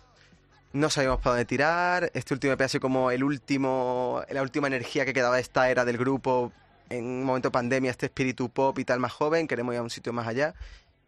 no 0.74 0.90
sabíamos 0.90 1.20
para 1.20 1.32
dónde 1.32 1.46
tirar. 1.46 2.12
Este 2.14 2.34
último 2.34 2.54
EP 2.54 2.62
ha 2.62 2.68
sido 2.68 2.82
como 2.82 3.12
el 3.12 3.24
último, 3.24 4.22
la 4.30 4.42
última 4.42 4.68
energía 4.68 5.06
que 5.06 5.14
quedaba 5.14 5.36
de 5.36 5.42
esta 5.42 5.70
era 5.70 5.86
del 5.86 5.98
grupo 5.98 6.52
en 6.90 7.06
un 7.06 7.24
momento 7.24 7.50
de 7.50 7.52
pandemia, 7.52 7.92
este 7.92 8.08
espíritu 8.08 8.50
pop 8.50 8.78
y 8.80 8.86
tal 8.86 9.00
más 9.00 9.12
joven, 9.14 9.48
queremos 9.48 9.74
ir 9.76 9.80
a 9.80 9.84
un 9.84 9.90
sitio 9.92 10.12
más 10.14 10.28
allá. 10.28 10.56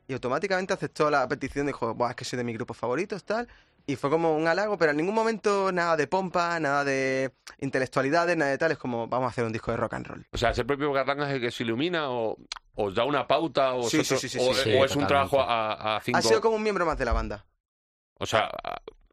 Y 0.08 0.14
automáticamente 0.14 0.74
aceptó 0.74 1.10
la 1.10 1.28
petición, 1.28 1.66
dijo, 1.66 1.94
Buah, 1.96 2.12
es 2.12 2.16
que 2.16 2.26
soy 2.26 2.38
de 2.38 2.44
mis 2.44 2.56
grupos 2.56 2.78
favoritos, 2.78 3.24
tal. 3.24 3.48
Y 3.88 3.96
fue 3.96 4.12
como 4.12 4.36
un 4.36 4.48
halago, 4.48 4.78
pero 4.78 4.92
en 4.92 4.98
ningún 4.98 5.16
momento 5.16 5.72
nada 5.72 5.98
de 5.98 6.06
pompa, 6.06 6.60
nada 6.60 6.84
de 6.84 7.32
intelectualidades, 7.60 8.38
nada 8.38 8.52
de 8.52 8.58
tal. 8.60 8.72
Es 8.74 8.78
como, 8.78 9.08
vamos 9.08 9.28
a 9.28 9.30
hacer 9.30 9.44
un 9.44 9.52
disco 9.52 9.72
de 9.72 9.78
rock 9.78 9.94
and 9.96 10.06
roll. 10.08 10.28
O 10.32 10.38
sea, 10.38 10.52
¿es 10.52 10.58
el 10.60 10.66
propio 10.68 10.92
Garlangas 10.94 11.32
el 11.32 11.42
que 11.42 11.50
se 11.50 11.64
ilumina 11.64 12.12
o 12.12 12.38
os 12.76 12.94
da 12.94 13.04
una 13.06 13.26
pauta 13.26 13.74
o, 13.74 13.90
Sí, 13.90 13.98
vosotros- 13.98 14.22
sí, 14.22 14.30
sí, 14.30 14.38
sí, 14.40 14.46
o, 14.48 14.54
sí, 14.54 14.62
sí, 14.66 14.74
o 14.76 14.86
es 14.86 14.96
un 14.96 15.08
trabajo 15.08 15.42
a, 15.42 15.98
a 15.98 16.02
cinco... 16.02 16.20
Ha 16.20 16.22
sido 16.22 16.42
como 16.42 16.58
un 16.58 16.64
miembro 16.64 16.86
más 16.86 16.98
de 16.98 17.06
la 17.06 17.14
banda. 17.14 17.46
O 18.20 18.26
sea, 18.28 18.50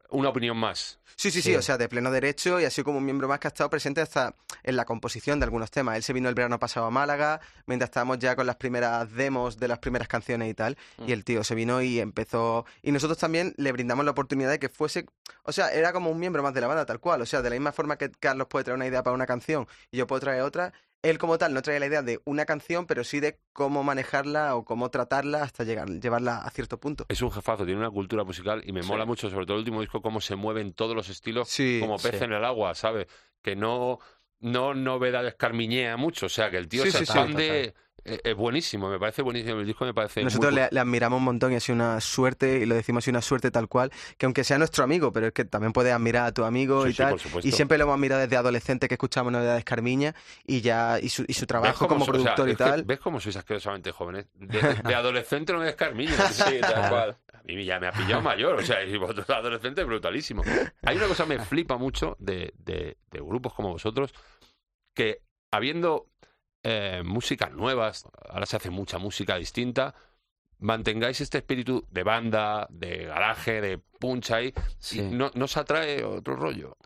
una 0.09 0.29
opinión 0.29 0.57
más. 0.57 0.99
Sí, 1.15 1.31
sí, 1.31 1.41
sí, 1.41 1.49
Sí. 1.51 1.55
o 1.55 1.61
sea, 1.61 1.77
de 1.77 1.89
pleno 1.89 2.11
derecho 2.11 2.61
y 2.61 2.65
ha 2.65 2.69
sido 2.69 2.85
como 2.85 2.99
un 2.99 3.03
miembro 3.05 3.27
más 3.27 3.39
que 3.39 3.47
ha 3.47 3.49
estado 3.49 3.69
presente 3.69 3.99
hasta 3.99 4.35
en 4.63 4.77
la 4.77 4.85
composición 4.85 5.39
de 5.39 5.43
algunos 5.43 5.69
temas. 5.69 5.97
Él 5.97 6.03
se 6.03 6.13
vino 6.13 6.29
el 6.29 6.35
verano 6.35 6.59
pasado 6.59 6.85
a 6.85 6.91
Málaga, 6.91 7.41
mientras 7.65 7.89
estábamos 7.89 8.19
ya 8.19 8.37
con 8.37 8.47
las 8.47 8.55
primeras 8.55 9.11
demos 9.11 9.57
de 9.59 9.67
las 9.67 9.79
primeras 9.79 10.07
canciones 10.07 10.49
y 10.49 10.53
tal, 10.53 10.77
y 11.05 11.11
el 11.11 11.25
tío 11.25 11.43
se 11.43 11.55
vino 11.55 11.81
y 11.81 11.99
empezó... 11.99 12.65
Y 12.81 12.93
nosotros 12.93 13.17
también 13.17 13.53
le 13.57 13.71
brindamos 13.73 14.05
la 14.05 14.11
oportunidad 14.11 14.49
de 14.49 14.59
que 14.59 14.69
fuese... 14.69 15.07
O 15.43 15.51
sea, 15.51 15.73
era 15.73 15.91
como 15.91 16.09
un 16.09 16.19
miembro 16.19 16.41
más 16.41 16.53
de 16.53 16.61
la 16.61 16.67
banda, 16.67 16.85
tal 16.85 17.01
cual. 17.01 17.21
O 17.21 17.25
sea, 17.25 17.41
de 17.41 17.49
la 17.49 17.55
misma 17.55 17.73
forma 17.73 17.97
que 17.97 18.09
Carlos 18.11 18.47
puede 18.49 18.63
traer 18.63 18.75
una 18.77 18.87
idea 18.87 19.03
para 19.03 19.13
una 19.13 19.25
canción 19.25 19.67
y 19.91 19.97
yo 19.97 20.07
puedo 20.07 20.21
traer 20.21 20.41
otra, 20.43 20.71
él 21.01 21.17
como 21.17 21.37
tal 21.37 21.53
no 21.53 21.61
trae 21.61 21.79
la 21.79 21.85
idea 21.87 22.01
de 22.01 22.19
una 22.25 22.45
canción, 22.45 22.85
pero 22.85 23.03
sí 23.03 23.19
de 23.19 23.39
cómo 23.53 23.83
manejarla 23.83 24.55
o 24.55 24.65
cómo 24.65 24.89
tratarla 24.89 25.43
hasta 25.43 25.63
llegar, 25.63 25.87
llevarla 25.89 26.37
a 26.39 26.49
cierto 26.49 26.79
punto. 26.79 27.05
Es 27.09 27.21
un 27.21 27.31
jefazo, 27.31 27.65
tiene 27.65 27.79
una 27.79 27.89
cultura 27.91 28.23
musical 28.23 28.61
y 28.65 28.71
me 28.73 28.83
Sí. 28.83 28.89
mola 28.89 29.05
mucho, 29.05 29.29
sobre 29.29 29.45
todo 29.45 29.55
el 29.55 29.59
último 29.61 29.81
disco, 29.81 30.01
cómo 30.01 30.19
se 30.21 30.35
mueven 30.35 30.73
todos 30.73 30.95
los 30.95 31.09
estilos 31.09 31.47
Sí, 31.49 31.77
como 31.81 31.97
pez 31.97 32.17
sí. 32.17 32.23
en 32.25 32.33
el 32.33 32.43
agua, 32.43 32.75
¿sabes? 32.75 33.07
Que 33.41 33.55
no, 33.55 33.99
no 34.39 34.73
novedades 34.73 35.35
carmiñea 35.35 35.95
mucho, 35.95 36.25
o 36.25 36.29
sea, 36.29 36.49
que 36.51 36.57
el 36.57 36.67
tío 36.67 36.83
Sí, 36.83 36.91
se 36.91 36.99
sí, 36.99 37.05
sí. 37.05 37.11
expande... 37.11 37.73
eh, 38.09 38.21
Es 38.23 38.35
buenísimo, 38.35 38.89
me 38.89 38.99
parece 38.99 39.21
buenísimo. 39.21 39.59
El 39.59 39.65
disco 39.65 39.85
me 39.85 39.93
parece. 39.93 40.23
Nosotros 40.23 40.51
muy 40.51 40.61
le, 40.61 40.69
le 40.71 40.79
admiramos 40.79 41.17
un 41.17 41.23
montón 41.25 41.51
y 41.53 41.55
ha 41.55 41.59
sido 41.59 41.75
una 41.75 41.99
suerte, 42.01 42.59
y 42.59 42.65
lo 42.65 42.75
decimos 42.75 43.03
así, 43.03 43.09
una 43.11 43.21
suerte 43.21 43.51
tal 43.51 43.67
cual, 43.67 43.91
que 44.17 44.25
aunque 44.25 44.43
sea 44.43 44.57
nuestro 44.57 44.83
amigo, 44.83 45.11
pero 45.13 45.27
es 45.27 45.33
que 45.33 45.45
también 45.45 45.73
puedes 45.73 45.93
admirar 45.93 46.25
a 46.27 46.31
tu 46.33 46.43
amigo 46.43 46.83
Sí, 46.83 46.89
y 46.89 46.93
sí, 46.93 46.97
tal. 46.97 47.17
y 47.43 47.51
siempre 47.51 47.77
lo 47.77 47.85
hemos 47.85 47.95
admirado 47.95 48.21
desde 48.21 48.35
adolescente 48.37 48.87
que 48.87 48.95
escuchamos 48.95 49.31
novedades 49.31 49.63
Carmiña 49.63 50.13
y 50.45 50.61
ya 50.61 50.99
y 51.01 51.09
su, 51.09 51.23
y 51.27 51.33
su 51.33 51.41
¿Ves 51.41 51.47
trabajo 51.47 51.87
como 51.87 52.05
so- 52.05 52.11
o 52.11 52.15
sea, 52.15 52.23
productor 52.35 52.49
y 52.49 52.55
tal. 52.55 52.83
¿Ves 52.83 52.99
cómo 52.99 53.19
sois 53.19 53.35
asquerosamente 53.37 53.91
jóvenes? 53.91 54.25
De, 54.35 54.59
de 54.83 54.95
adolescente 54.95 55.53
no 55.53 55.63
es 55.63 55.75
Carmiño. 55.75 56.11
Sí, 56.31 56.59
tal 56.61 56.89
cual. 56.89 57.17
A 57.33 57.41
mí 57.43 57.63
ya 57.65 57.79
me 57.79 57.87
ha 57.87 57.91
pillado 57.91 58.21
mayor, 58.21 58.55
o 58.55 58.61
sea, 58.61 58.83
y 58.83 58.95
vosotros 58.97 59.27
adolescentes 59.29 59.85
brutalísimo. 59.85 60.43
Hay 60.83 60.97
una 60.97 61.07
cosa 61.07 61.23
que 61.23 61.29
me 61.37 61.39
flipa 61.45 61.77
mucho 61.77 62.15
de, 62.19 62.53
de- 62.57 62.97
de 63.09 63.19
grupos 63.19 63.53
como 63.53 63.69
vosotros, 63.71 64.13
que 64.93 65.21
habiendo 65.51 66.05
eh, 66.63 67.01
músicas 67.05 67.51
nuevas, 67.51 68.05
ahora 68.29 68.45
se 68.45 68.57
hace 68.57 68.69
mucha 68.69 68.97
música 68.97 69.35
distinta, 69.37 69.95
mantengáis 70.59 71.21
este 71.21 71.37
espíritu 71.39 71.85
de 71.89 72.03
banda, 72.03 72.67
de 72.69 73.05
garaje, 73.05 73.61
de 73.61 73.77
punch 73.77 74.31
ahí, 74.31 74.53
Sí. 74.77 74.99
y 74.99 75.03
no, 75.03 75.31
no 75.33 75.45
os 75.45 75.57
atrae 75.57 76.03
otro 76.03 76.35
rollo. 76.35 76.77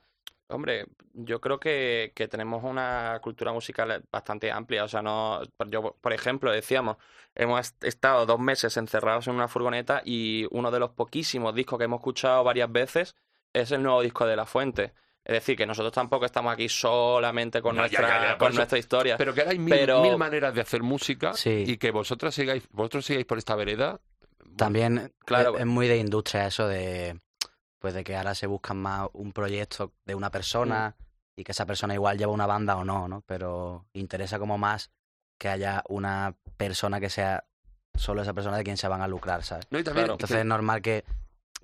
Hombre, 0.50 0.86
yo 1.14 1.42
creo 1.42 1.60
que, 1.60 2.12
que 2.14 2.28
tenemos 2.28 2.64
una 2.64 3.20
cultura 3.24 3.52
musical 3.52 4.04
bastante 4.12 4.52
amplia. 4.52 4.84
O 4.84 4.88
sea, 4.88 5.02
no. 5.02 5.42
Yo, 5.70 5.96
por 6.00 6.14
ejemplo, 6.14 6.52
decíamos, 6.52 6.98
hemos 7.34 7.60
est- 7.62 7.84
estado 7.84 8.28
dos 8.28 8.40
meses 8.40 8.78
encerrados 8.78 9.26
en 9.28 9.34
una 9.36 9.48
furgoneta 9.48 10.04
y 10.06 10.46
uno 10.52 10.70
de 10.70 10.80
los 10.80 10.92
poquísimos 10.92 11.56
discos 11.56 11.80
que 11.80 11.86
hemos 11.86 12.00
escuchado 12.02 12.44
varias 12.44 12.72
veces 12.72 13.16
es 13.54 13.72
el 13.72 13.82
nuevo 13.82 14.02
disco 14.04 14.28
de 14.28 14.36
La 14.36 14.46
Fuente. 14.46 14.94
Es 15.26 15.34
decir, 15.34 15.56
que 15.56 15.66
nosotros 15.66 15.94
tampoco 15.94 16.26
estamos 16.26 16.52
aquí 16.54 16.68
solamente 16.68 17.62
con, 17.62 17.76
No, 17.76 17.82
nuestra, 17.84 18.02
ya, 18.08 18.22
ya, 18.24 18.30
por 18.32 18.38
con 18.40 18.48
eso- 18.50 18.58
nuestra 18.58 18.78
historia. 18.78 19.18
Pero 19.18 19.34
que 19.34 19.40
ahora 19.42 19.52
hay 19.54 19.60
mil, 19.60 19.70
Pero- 19.74 20.02
mil 20.02 20.18
maneras 20.18 20.54
de 20.54 20.62
hacer 20.62 20.84
música 20.84 21.34
Sí. 21.34 21.64
y 21.66 21.78
que 21.78 21.92
vosotras 21.92 22.36
sigáis, 22.36 22.64
vosotros 22.72 23.06
sigáis 23.06 23.26
por 23.26 23.38
esta 23.38 23.56
vereda. 23.56 24.00
También 24.58 25.14
Claro. 25.26 25.56
es, 25.56 25.62
es 25.62 25.66
muy 25.66 25.88
de 25.88 25.98
industria 25.98 26.48
eso 26.48 26.68
de 26.68 27.20
pues 27.80 27.94
de 27.94 28.04
que 28.06 28.16
ahora 28.16 28.34
se 28.34 28.48
buscan 28.48 28.78
más 28.78 29.10
un 29.12 29.34
proyecto 29.34 29.92
de 30.06 30.16
una 30.16 30.30
persona 30.30 30.96
y 31.36 31.44
que 31.44 31.52
esa 31.52 31.66
persona 31.66 31.94
igual 31.94 32.18
lleva 32.18 32.32
una 32.32 32.46
banda 32.46 32.78
o 32.78 32.86
no, 32.86 33.10
¿no? 33.10 33.24
Pero 33.26 33.88
interesa 33.92 34.40
como 34.40 34.58
más 34.58 34.90
que 35.38 35.50
haya 35.50 35.84
una 35.90 36.34
persona 36.56 37.02
que 37.02 37.10
sea 37.10 37.44
solo 37.96 38.22
esa 38.22 38.34
persona 38.34 38.56
de 38.56 38.64
quien 38.64 38.78
se 38.78 38.88
van 38.88 39.02
a 39.02 39.08
lucrar, 39.10 39.44
¿sabes? 39.44 39.68
No, 39.70 39.80
y 39.80 39.84
también 39.84 40.06
Claro. 40.06 40.14
Entonces 40.14 40.38
es 40.38 40.46
normal 40.46 40.82
que 40.82 41.04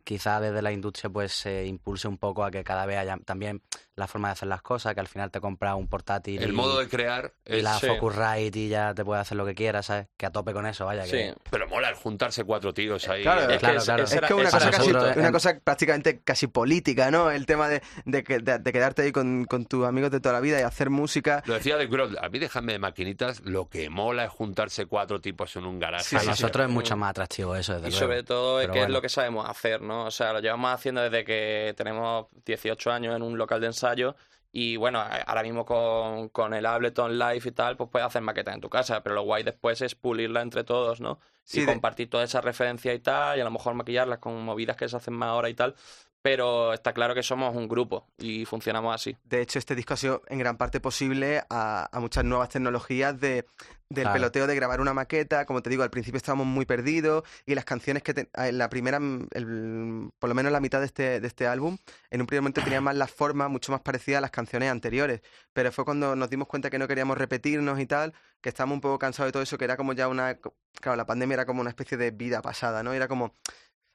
quizá 0.10 0.40
desde 0.42 0.64
la 0.64 0.72
industria 0.72 1.08
pues 1.12 1.32
se 1.34 1.68
impulse 1.68 2.08
un 2.08 2.18
poco 2.18 2.44
a 2.44 2.50
que 2.50 2.64
cada 2.64 2.88
vez 2.88 2.98
haya 2.98 3.16
también 3.26 3.62
la 3.96 4.08
forma 4.08 4.30
de 4.30 4.32
hacer 4.32 4.48
las 4.48 4.64
cosas, 4.64 4.96
que 4.96 5.02
al 5.02 5.08
final 5.08 5.30
te 5.30 5.40
compras 5.40 5.76
un 5.76 5.88
portátil 5.88 6.42
el 6.42 6.50
y, 6.50 6.54
modo 6.54 6.80
de 6.80 6.88
crear 6.88 7.34
y 7.46 7.58
es... 7.58 7.64
la 7.64 7.78
sí. 7.78 7.86
Focusrite 7.86 8.58
y 8.58 8.70
ya 8.70 8.94
te 8.96 9.06
puedes 9.06 9.22
hacer 9.22 9.38
lo 9.38 9.46
que 9.46 9.54
quieras, 9.54 9.86
¿sabes? 9.86 10.08
Que 10.18 10.26
a 10.26 10.32
tope 10.32 10.52
con 10.54 10.66
eso, 10.66 10.86
vaya. 10.86 11.04
Sí. 11.06 11.12
Que, 11.12 11.36
Pero 11.52 11.68
mola 11.68 11.90
el 11.90 11.96
juntarse 11.96 12.44
cuatro 12.44 12.74
tíos 12.74 13.08
ahí. 13.08 13.22
Claro, 13.22 13.42
eh, 13.42 13.56
Es 13.56 13.60
Claro, 13.60 13.80
que 13.80 13.86
claro. 13.86 14.04
Es 14.06 14.22
que 14.22 14.34
una 14.34 14.50
cosa, 14.50 14.72
casi, 14.72 14.90
una 14.92 15.60
prácticamente 15.64 16.22
casi 16.24 16.48
política, 16.48 17.12
¿no? 17.12 17.30
El 17.30 17.46
tema 17.46 17.68
de, 17.70 17.82
de, 18.06 18.24
que- 18.24 18.40
de- 18.40 18.60
de 18.60 18.72
quedarte 18.74 19.02
ahí 19.04 19.12
con, 19.12 19.46
con 19.46 19.66
tus 19.66 19.86
amigos 19.86 20.12
de 20.12 20.20
toda 20.20 20.34
la 20.34 20.40
vida 20.40 20.60
y 20.60 20.64
hacer 20.64 20.90
música. 20.90 21.44
Lo 21.46 21.54
decía 21.56 21.78
de 21.78 21.88
Grohl, 21.88 22.18
a 22.22 22.30
mí 22.30 22.40
déjame 22.40 22.74
de 22.74 22.80
maquinitas, 22.80 23.42
lo 23.44 23.68
que 23.70 23.90
mola 23.90 24.24
es 24.26 24.32
juntarse 24.32 24.86
cuatro 24.86 25.20
tipos 25.22 25.56
en 25.58 25.66
un 25.66 25.78
garaje. 25.78 26.04
Sí, 26.06 26.18
sí, 26.20 26.28
nosotros 26.28 26.64
es 26.66 26.70
Mm. 26.72 26.74
mucho 26.74 26.96
más 26.98 27.10
atractivo 27.12 27.56
eso, 27.56 27.74
desde 27.74 27.88
Y 27.90 27.92
luego. 27.92 28.06
sobre 28.06 28.24
todo, 28.24 28.60
Pero 28.60 28.74
que 28.74 28.84
es 28.84 28.90
lo 28.90 29.02
que 29.02 29.10
sabemos 29.10 29.50
hacer, 29.50 29.82
¿no? 29.82 29.99
O 30.06 30.12
sea, 30.12 30.34
lo 30.34 30.40
llevamos 30.40 30.72
haciendo 30.74 31.02
desde 31.02 31.24
que 31.26 31.74
tenemos 31.78 32.28
18 32.46 32.92
años 32.92 33.16
en 33.16 33.22
un 33.24 33.38
local 33.38 33.62
de 33.62 33.68
ensayo. 33.68 34.16
Y 34.52 34.78
bueno, 34.78 35.00
ahora 35.00 35.44
mismo 35.44 35.64
con, 35.66 36.30
con 36.30 36.54
el 36.56 36.66
Ableton 36.66 37.18
Live 37.20 37.42
y 37.46 37.52
tal, 37.52 37.78
pues 37.78 37.90
puedes 37.92 38.08
hacer 38.08 38.22
maquetas 38.24 38.56
en 38.56 38.62
tu 38.62 38.70
casa. 38.70 39.04
Pero 39.04 39.16
lo 39.16 39.22
guay 39.24 39.44
después 39.44 39.82
es 39.82 39.96
pulirla 39.96 40.42
entre 40.42 40.64
todos, 40.64 41.02
¿no? 41.02 41.20
Sí, 41.44 41.62
y 41.62 41.66
de- 41.66 41.66
compartir 41.66 42.10
toda 42.10 42.24
esa 42.24 42.42
referencia 42.42 42.94
y 42.94 43.00
tal. 43.00 43.38
Y 43.38 43.42
a 43.42 43.44
lo 43.44 43.52
mejor 43.52 43.74
maquillarlas 43.76 44.20
con 44.20 44.42
movidas 44.44 44.76
que 44.78 44.90
se 44.90 44.98
hacen 44.98 45.14
más 45.14 45.30
ahora 45.30 45.50
y 45.50 45.54
tal. 45.54 45.76
Pero 46.22 46.74
está 46.74 46.94
claro 46.94 47.16
que 47.16 47.24
somos 47.24 47.56
un 47.56 47.70
grupo 47.70 48.06
y 48.18 48.44
funcionamos 48.46 48.94
así. 48.94 49.16
De 49.24 49.40
hecho, 49.42 49.58
este 49.58 49.74
disco 49.74 49.94
ha 49.94 49.98
sido 49.98 50.22
en 50.28 50.38
gran 50.40 50.58
parte 50.58 50.82
posible 50.82 51.44
a, 51.50 51.88
a 51.96 52.00
muchas 52.02 52.26
nuevas 52.26 52.50
tecnologías 52.50 53.18
de, 53.22 53.46
del 53.90 54.04
Claro. 54.04 54.14
peloteo 54.14 54.46
de 54.46 54.54
grabar 54.56 54.82
una 54.82 54.94
maqueta. 54.94 55.46
Como 55.46 55.62
te 55.62 55.70
digo, 55.70 55.82
al 55.84 55.90
principio 55.90 56.18
estábamos 56.18 56.46
muy 56.46 56.66
perdidos 56.66 57.24
y 57.46 57.56
las 57.56 57.64
canciones 57.64 58.04
que 58.04 58.14
te- 58.14 58.30
en 58.34 58.58
la 58.58 58.70
primera, 58.70 59.00
mm, 59.00 59.28
el- 59.32 60.10
por 60.20 60.28
lo 60.28 60.36
menos 60.36 60.52
la 60.52 60.60
mitad 60.60 60.82
de 60.82 60.88
este, 60.88 61.22
de 61.22 61.28
este 61.28 61.48
álbum, 61.48 61.78
en 62.12 62.20
un 62.20 62.28
primer 62.28 62.42
momento 62.42 62.62
tenía 62.62 62.82
más 62.82 62.98
la 62.98 63.08
forma 63.08 63.48
mucho 63.48 63.72
más 63.72 63.80
parecida 63.80 64.18
a 64.18 64.22
las 64.22 64.32
canciones 64.32 64.70
anteriores. 64.70 65.22
Pero 65.54 65.72
fue 65.72 65.86
cuando 65.86 66.18
nos 66.18 66.30
dimos 66.30 66.50
cuenta 66.50 66.70
que 66.70 66.80
no 66.80 66.88
queríamos 66.90 67.18
repetirnos 67.18 67.80
y 67.80 67.86
tal, 67.86 68.14
que 68.42 68.50
estábamos 68.50 68.76
un 68.76 68.82
poco 68.82 69.00
cansados 69.00 69.30
de 69.30 69.32
todo 69.32 69.44
eso, 69.44 69.58
que 69.58 69.64
era 69.64 69.78
como 69.78 69.94
ya 69.94 70.10
una... 70.10 70.38
Claro, 70.82 70.98
la 70.98 71.06
pandemia 71.06 71.36
era 71.36 71.46
como 71.46 71.62
una 71.62 71.70
especie 71.70 71.98
de 71.98 72.12
vida 72.12 72.42
pasada, 72.42 72.84
¿no? 72.84 72.92
Era 72.92 73.08
como, 73.08 73.36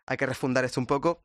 hay 0.07 0.17
que 0.17 0.25
refundar 0.27 0.65
esto 0.65 0.81
un 0.81 0.87
poco. 0.87 1.23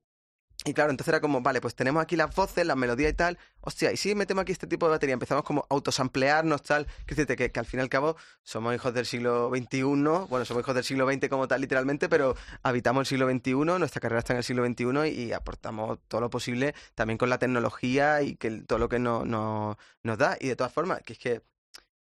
Y 0.66 0.74
claro, 0.74 0.92
entonces 0.92 1.08
era 1.14 1.22
como, 1.22 1.40
vale, 1.42 1.62
pues 1.62 1.74
tenemos 1.74 2.04
aquí 2.04 2.18
las 2.18 2.36
voces, 2.36 2.66
las 2.66 2.76
melodías 2.76 3.12
y 3.12 3.14
tal. 3.16 3.38
Hostia, 3.62 3.94
y 3.94 3.98
si 3.98 4.14
metemos 4.14 4.42
aquí 4.42 4.52
este 4.52 4.68
tipo 4.68 4.88
de 4.88 4.92
batería, 4.92 5.14
empezamos 5.14 5.46
como 5.46 5.62
a 5.62 5.66
autosamplearnos, 5.74 6.62
tal. 6.64 6.86
Que, 7.06 7.16
que, 7.26 7.50
que 7.50 7.60
al 7.60 7.66
fin 7.66 7.80
y 7.80 7.84
al 7.84 7.88
cabo 7.90 8.18
somos 8.44 8.76
hijos 8.76 8.94
del 8.94 9.06
siglo 9.06 9.50
XXI, 9.56 9.82
bueno, 10.30 10.44
somos 10.44 10.62
hijos 10.62 10.76
del 10.76 10.84
siglo 10.84 11.10
XX 11.10 11.30
como 11.30 11.48
tal, 11.48 11.62
literalmente, 11.62 12.10
pero 12.10 12.36
habitamos 12.62 13.02
el 13.02 13.06
siglo 13.06 13.30
XXI, 13.30 13.54
nuestra 13.80 14.02
carrera 14.02 14.20
está 14.20 14.34
en 14.34 14.38
el 14.38 14.44
siglo 14.44 14.66
XXI 14.66 15.08
y, 15.10 15.24
y 15.28 15.32
aportamos 15.32 15.98
todo 16.10 16.20
lo 16.20 16.30
posible 16.30 16.76
también 16.94 17.18
con 17.18 17.30
la 17.30 17.40
tecnología 17.40 18.22
y 18.22 18.36
que 18.36 18.52
todo 18.68 18.80
lo 18.80 18.90
que 18.90 19.00
no- 19.00 19.24
no- 19.24 19.78
nos 20.04 20.18
da. 20.18 20.38
Y 20.42 20.50
de 20.50 20.58
todas 20.58 20.74
formas, 20.74 21.02
que 21.04 21.14
es 21.14 21.20
que, 21.20 21.42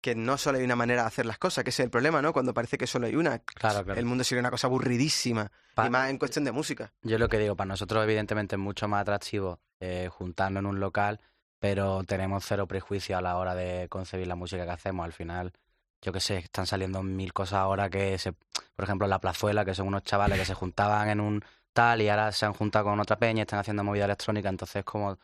que 0.03 0.13
no 0.15 0.38
solo 0.38 0.57
hay 0.60 0.63
una 0.65 0.75
manera 0.75 1.01
de 1.03 1.07
hacer 1.07 1.25
las 1.25 1.38
cosas, 1.39 1.63
que 1.63 1.69
ese 1.72 1.81
es 1.81 1.86
el 1.86 1.89
problema, 1.89 2.22
¿no? 2.22 2.33
Cuando 2.33 2.53
parece 2.53 2.77
que 2.77 2.86
solo 2.86 3.07
hay 3.07 3.15
una. 3.15 3.39
Claro, 3.39 3.83
claro. 3.86 3.98
El 4.00 4.05
mundo 4.05 4.24
sería 4.24 4.41
una 4.41 4.51
cosa 4.51 4.67
aburridísima. 4.67 5.50
Pa- 5.74 5.88
y 5.88 5.89
más 5.89 6.10
en 6.10 6.17
cuestión 6.17 6.43
de 6.45 6.51
música. 6.51 6.91
Yo 7.01 7.17
lo 7.17 7.29
que 7.29 7.39
digo, 7.39 7.55
para 7.55 7.69
nosotros 7.69 8.03
evidentemente 8.03 8.55
es 8.55 8.60
mucho 8.60 8.88
más 8.88 9.01
atractivo 9.01 9.60
eh, 9.79 10.10
juntarnos 10.12 10.60
en 10.60 10.65
un 10.67 10.79
local, 10.79 11.22
pero 11.57 12.03
tenemos 12.03 12.45
cero 12.45 12.67
prejuicio 12.67 13.17
a 13.17 13.22
la 13.22 13.38
hora 13.38 13.55
de 13.55 13.88
concebir 13.89 14.27
la 14.27 14.36
música 14.36 14.65
que 14.65 14.72
hacemos. 14.72 15.05
Al 15.05 15.13
final, 15.13 15.53
yo 16.01 16.12
que 16.12 16.19
sé, 16.19 16.38
están 16.38 16.67
saliendo 16.67 17.01
mil 17.01 17.31
cosas 17.31 17.60
ahora 17.60 17.89
que, 17.89 18.17
se, 18.19 18.33
por 18.33 18.83
ejemplo, 18.83 19.07
La 19.07 19.19
Plazuela, 19.19 19.63
que 19.63 19.74
son 19.74 19.88
unos 19.88 20.03
chavales 20.03 20.38
que 20.38 20.45
se 20.45 20.53
juntaban 20.53 21.10
en 21.10 21.22
un 21.22 21.43
tal 21.72 22.01
y 22.01 22.10
ahora 22.10 22.31
se 22.33 22.45
han 22.45 22.53
juntado 22.53 22.86
con 22.86 23.00
otra 23.00 23.17
peña 23.17 23.39
y 23.39 23.41
están 23.43 23.60
haciendo 23.60 23.83
movida 23.86 24.03
electrónica, 24.05 24.50
entonces 24.50 24.83
como 24.83 25.17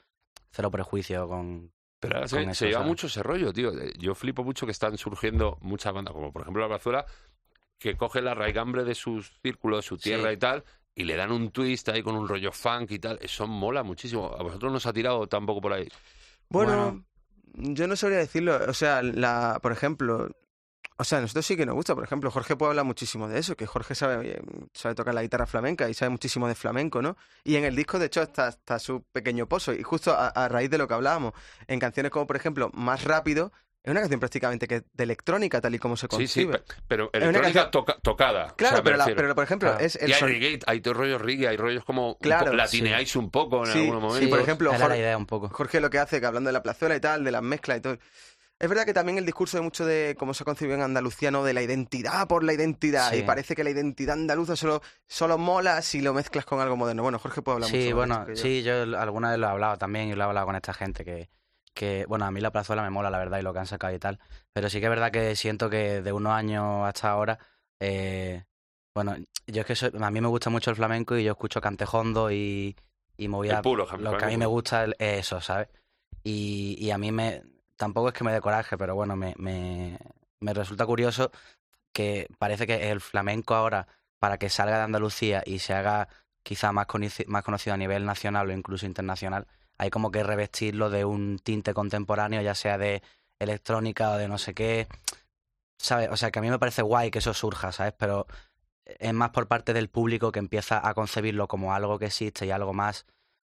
cero 0.51 0.71
prejuicio 0.71 1.27
con... 1.27 1.71
Pero 1.99 2.27
se, 2.27 2.41
eso, 2.41 2.53
se 2.53 2.65
lleva 2.67 2.79
¿sabes? 2.79 2.87
mucho 2.87 3.07
ese 3.07 3.21
rollo, 3.23 3.51
tío. 3.53 3.71
Yo 3.97 4.15
flipo 4.15 4.43
mucho 4.43 4.65
que 4.65 4.71
están 4.71 4.97
surgiendo 4.97 5.57
muchas 5.61 5.93
bandas, 5.93 6.13
como 6.13 6.31
por 6.31 6.41
ejemplo 6.43 6.61
la 6.61 6.67
Brazuela, 6.67 7.05
que 7.77 7.95
coge 7.97 8.21
la 8.21 8.33
raigambre 8.33 8.83
de 8.83 8.95
sus 8.95 9.37
círculos, 9.41 9.79
de 9.79 9.87
su 9.87 9.97
tierra 9.97 10.29
Sí. 10.29 10.35
y 10.35 10.37
tal, 10.37 10.63
y 10.95 11.03
le 11.05 11.15
dan 11.15 11.31
un 11.31 11.51
twist 11.51 11.87
ahí 11.89 12.01
con 12.03 12.15
un 12.15 12.27
rollo 12.27 12.51
funk 12.51 12.91
y 12.91 12.99
tal. 12.99 13.19
Eso 13.21 13.47
mola 13.47 13.83
muchísimo. 13.83 14.33
¿A 14.37 14.43
vosotros 14.43 14.71
nos 14.71 14.85
ha 14.85 14.93
tirado 14.93 15.27
tampoco 15.27 15.61
por 15.61 15.73
ahí? 15.73 15.87
Bueno, 16.49 17.03
Bueno. 17.53 17.73
yo 17.75 17.87
no 17.87 17.95
sabría 17.95 18.19
decirlo. 18.19 18.57
O 18.67 18.73
sea, 18.73 19.01
la, 19.01 19.59
por 19.61 19.71
ejemplo, 19.71 20.29
O 21.01 21.05
sea, 21.05 21.19
a 21.19 21.21
nosotros 21.21 21.45
sí 21.45 21.55
que 21.55 21.65
nos 21.65 21.75
gusta. 21.75 21.95
Por 21.95 22.03
ejemplo, 22.03 22.29
Jorge 22.29 22.57
puede 22.57 22.71
hablar 22.71 22.83
muchísimo 22.83 23.29
de 23.29 23.39
eso, 23.39 23.55
que 23.55 23.65
Jorge 23.65 23.95
sabe, 23.95 24.41
sabe 24.73 24.95
tocar 24.95 25.13
la 25.13 25.21
guitarra 25.21 25.45
flamenca 25.45 25.89
y 25.89 25.93
sabe 25.93 26.09
muchísimo 26.09 26.45
de 26.47 26.55
flamenco, 26.55 27.01
¿no? 27.01 27.15
Y 27.45 27.55
en 27.55 27.63
el 27.63 27.73
disco, 27.75 27.99
de 27.99 28.07
hecho, 28.07 28.21
está, 28.21 28.49
está 28.49 28.79
su 28.79 29.03
pequeño 29.13 29.47
pozo. 29.47 29.71
Y 29.73 29.81
justo 29.81 30.11
a, 30.11 30.27
a 30.27 30.49
raíz 30.49 30.69
de 30.69 30.77
lo 30.77 30.89
que 30.89 30.93
hablábamos, 30.95 31.33
en 31.67 31.79
canciones 31.79 32.11
como, 32.11 32.27
por 32.27 32.35
ejemplo, 32.35 32.69
Más 32.73 33.05
Rápido, 33.05 33.53
es 33.81 33.91
una 33.91 34.01
canción 34.01 34.19
prácticamente 34.19 34.67
que 34.67 34.83
de 34.91 35.03
electrónica, 35.05 35.61
tal 35.61 35.73
y 35.73 35.79
como 35.79 35.95
se 35.95 36.07
Sí, 36.07 36.27
sí, 36.27 36.43
concibe. 36.45 36.59
pe- 36.59 36.63
pero 36.85 37.09
electrónica 37.13 37.41
canción- 37.53 37.71
toca- 37.71 37.97
tocada. 38.03 38.47
o 38.51 38.55
Claro, 38.57 38.75
sea, 38.75 38.83
pero, 38.83 38.97
la- 38.97 39.05
refiero. 39.05 39.21
pero 39.21 39.35
por 39.35 39.43
ejemplo, 39.45 39.69
Claro. 39.69 39.85
es 39.85 39.95
el 39.95 40.09
y 40.09 40.13
hay 40.13 40.19
son- 40.19 40.27
reggae, 40.29 40.59
hay 40.67 40.81
todo 40.81 40.93
rollos 40.95 41.21
reggae, 41.21 41.47
hay 41.47 41.55
rollos 41.55 41.85
como 41.85 42.09
un 42.09 42.15
Claro, 42.19 42.51
latineáis 42.51 43.15
un 43.15 43.31
poco 43.31 43.65
en 43.65 43.71
Sí, 43.71 43.79
algunos 43.79 44.01
sí, 44.01 44.07
momentos. 44.07 44.29
por 44.31 44.39
ejemplo, 44.41 44.71
la 44.73 44.79
Jorge- 44.79 44.97
idea 44.97 45.17
un 45.17 45.25
poco. 45.25 45.47
Jorge 45.47 45.79
lo 45.79 45.89
que 45.89 45.97
hace, 45.99 46.19
que 46.19 46.25
hablando 46.25 46.49
de 46.49 46.53
la 46.53 46.61
plazuela 46.61 46.93
y 46.97 46.99
tal, 46.99 47.23
de 47.23 47.31
las 47.31 47.41
mezclas 47.41 47.77
y 47.77 47.81
todo. 47.81 47.97
Es 48.61 48.67
verdad 48.67 48.83
que 48.85 48.93
también 48.93 49.17
el 49.17 49.25
discurso 49.25 49.55
de 49.57 49.63
mucho 49.63 49.85
de 49.85 50.15
cómo 50.19 50.33
se 50.33 50.43
concibió 50.43 50.75
en 50.75 50.81
Andalucía, 50.81 51.31
¿no? 51.31 51.43
De 51.45 51.53
la 51.53 51.61
identidad 51.61 52.27
por 52.27 52.43
la 52.43 52.53
identidad. 52.53 53.09
Sí. 53.11 53.19
Y 53.19 53.23
parece 53.23 53.55
que 53.55 53.63
la 53.63 53.69
identidad 53.69 54.13
andaluza 54.15 54.57
solo, 54.57 54.81
solo 55.07 55.37
mola 55.37 55.81
si 55.81 56.01
lo 56.01 56.13
mezclas 56.13 56.43
con 56.45 56.59
algo 56.59 56.75
moderno. 56.75 57.01
Bueno, 57.03 57.19
Jorge 57.19 57.41
puede 57.41 57.55
hablar 57.55 57.69
mucho 57.69 57.81
Sí, 57.81 57.93
bueno, 57.93 58.27
yo. 58.27 58.35
sí, 58.35 58.61
yo 58.61 58.73
alguna 58.97 59.29
vez 59.31 59.39
lo 59.39 59.47
he 59.47 59.49
hablado 59.49 59.77
también 59.77 60.09
y 60.09 60.13
lo 60.13 60.23
he 60.23 60.27
hablado 60.27 60.45
con 60.45 60.57
esta 60.57 60.73
gente 60.73 61.05
que, 61.05 61.29
que, 61.73 62.05
bueno, 62.09 62.25
a 62.25 62.31
mí 62.31 62.41
la 62.41 62.51
plazuela 62.51 62.81
me 62.83 62.89
mola, 62.89 63.09
la 63.09 63.17
verdad, 63.17 63.39
y 63.39 63.43
lo 63.43 63.53
que 63.53 63.59
han 63.59 63.65
sacado 63.65 63.93
y 63.95 63.99
tal, 63.99 64.19
pero 64.51 64.69
sí 64.69 64.79
que 64.81 64.87
es 64.87 64.89
verdad 64.89 65.11
que 65.11 65.37
siento 65.37 65.69
que 65.69 66.01
de 66.01 66.11
unos 66.11 66.33
años 66.33 66.85
hasta 66.85 67.09
ahora, 67.11 67.39
eh, 67.79 68.43
bueno, 68.93 69.15
yo 69.47 69.61
es 69.61 69.65
que 69.67 69.75
soy- 69.75 69.91
a 69.97 70.11
mí 70.11 70.19
me 70.19 70.27
gusta 70.27 70.49
mucho 70.49 70.69
el 70.69 70.75
flamenco 70.75 71.15
y 71.15 71.23
yo 71.23 71.31
escucho 71.31 71.61
cantejondo 71.61 72.29
y, 72.29 72.75
y 73.15 73.27
movida, 73.29 73.55
El 73.57 73.61
puro 73.61 73.87
lo 73.97 74.17
que 74.17 74.25
a 74.25 74.27
mí 74.27 74.35
me 74.35 74.45
gusta 74.47 74.83
es 74.83 75.19
eso, 75.19 75.39
¿sabes? 75.39 75.69
Y, 76.23 76.75
y 76.77 76.91
a 76.91 76.97
mí 76.97 77.13
me, 77.13 77.41
tampoco 77.79 78.09
es 78.09 78.13
que 78.13 78.25
me 78.25 78.33
dé 78.33 78.41
coraje, 78.41 78.77
pero 78.77 78.93
bueno, 78.93 79.15
me, 79.15 79.33
me, 79.37 79.97
me 80.41 80.53
resulta 80.53 80.85
curioso 80.85 81.31
que 81.93 82.27
parece 82.37 82.67
que 82.67 82.91
el 82.91 82.99
flamenco 83.01 83.55
ahora, 83.55 83.87
para 84.19 84.37
que 84.37 84.49
salga 84.49 84.77
de 84.77 84.83
Andalucía 84.83 85.41
y 85.45 85.59
se 85.59 85.73
haga 85.73 86.09
quizá 86.43 86.73
más, 86.73 86.87
más 87.27 87.43
conocido 87.43 87.73
a 87.73 87.77
nivel 87.77 88.05
nacional 88.05 88.49
o 88.49 88.53
incluso 88.53 88.85
internacional, 88.85 89.47
hay 89.77 89.89
como 89.89 90.11
que 90.11 90.23
revestirlo 90.23 90.89
de 90.89 91.05
un 91.05 91.39
tinte 91.39 91.73
contemporáneo, 91.73 92.41
ya 92.41 92.53
sea 92.53 92.77
de 92.77 93.01
electrónica 93.39 94.11
o 94.11 94.17
de 94.17 94.27
no 94.27 94.37
sé 94.37 94.53
qué, 94.53 94.89
¿sabes? 95.77 96.09
O 96.11 96.17
sea, 96.17 96.31
que 96.31 96.39
a 96.39 96.41
mí 96.41 96.49
me 96.49 96.59
parece 96.59 96.81
guay 96.81 97.11
que 97.11 97.19
eso 97.19 97.33
surja, 97.33 97.71
¿sabes? 97.71 97.93
Pero 97.97 98.27
es 98.85 99.13
más 99.13 99.29
por 99.31 99.47
parte 99.47 99.71
del 99.73 99.89
público 99.89 100.33
que 100.33 100.39
empieza 100.39 100.85
a 100.85 100.93
concebirlo 100.93 101.47
como 101.47 101.73
algo 101.73 101.97
que 101.97 102.07
existe 102.07 102.45
y 102.45 102.51
algo 102.51 102.73
más, 102.73 103.05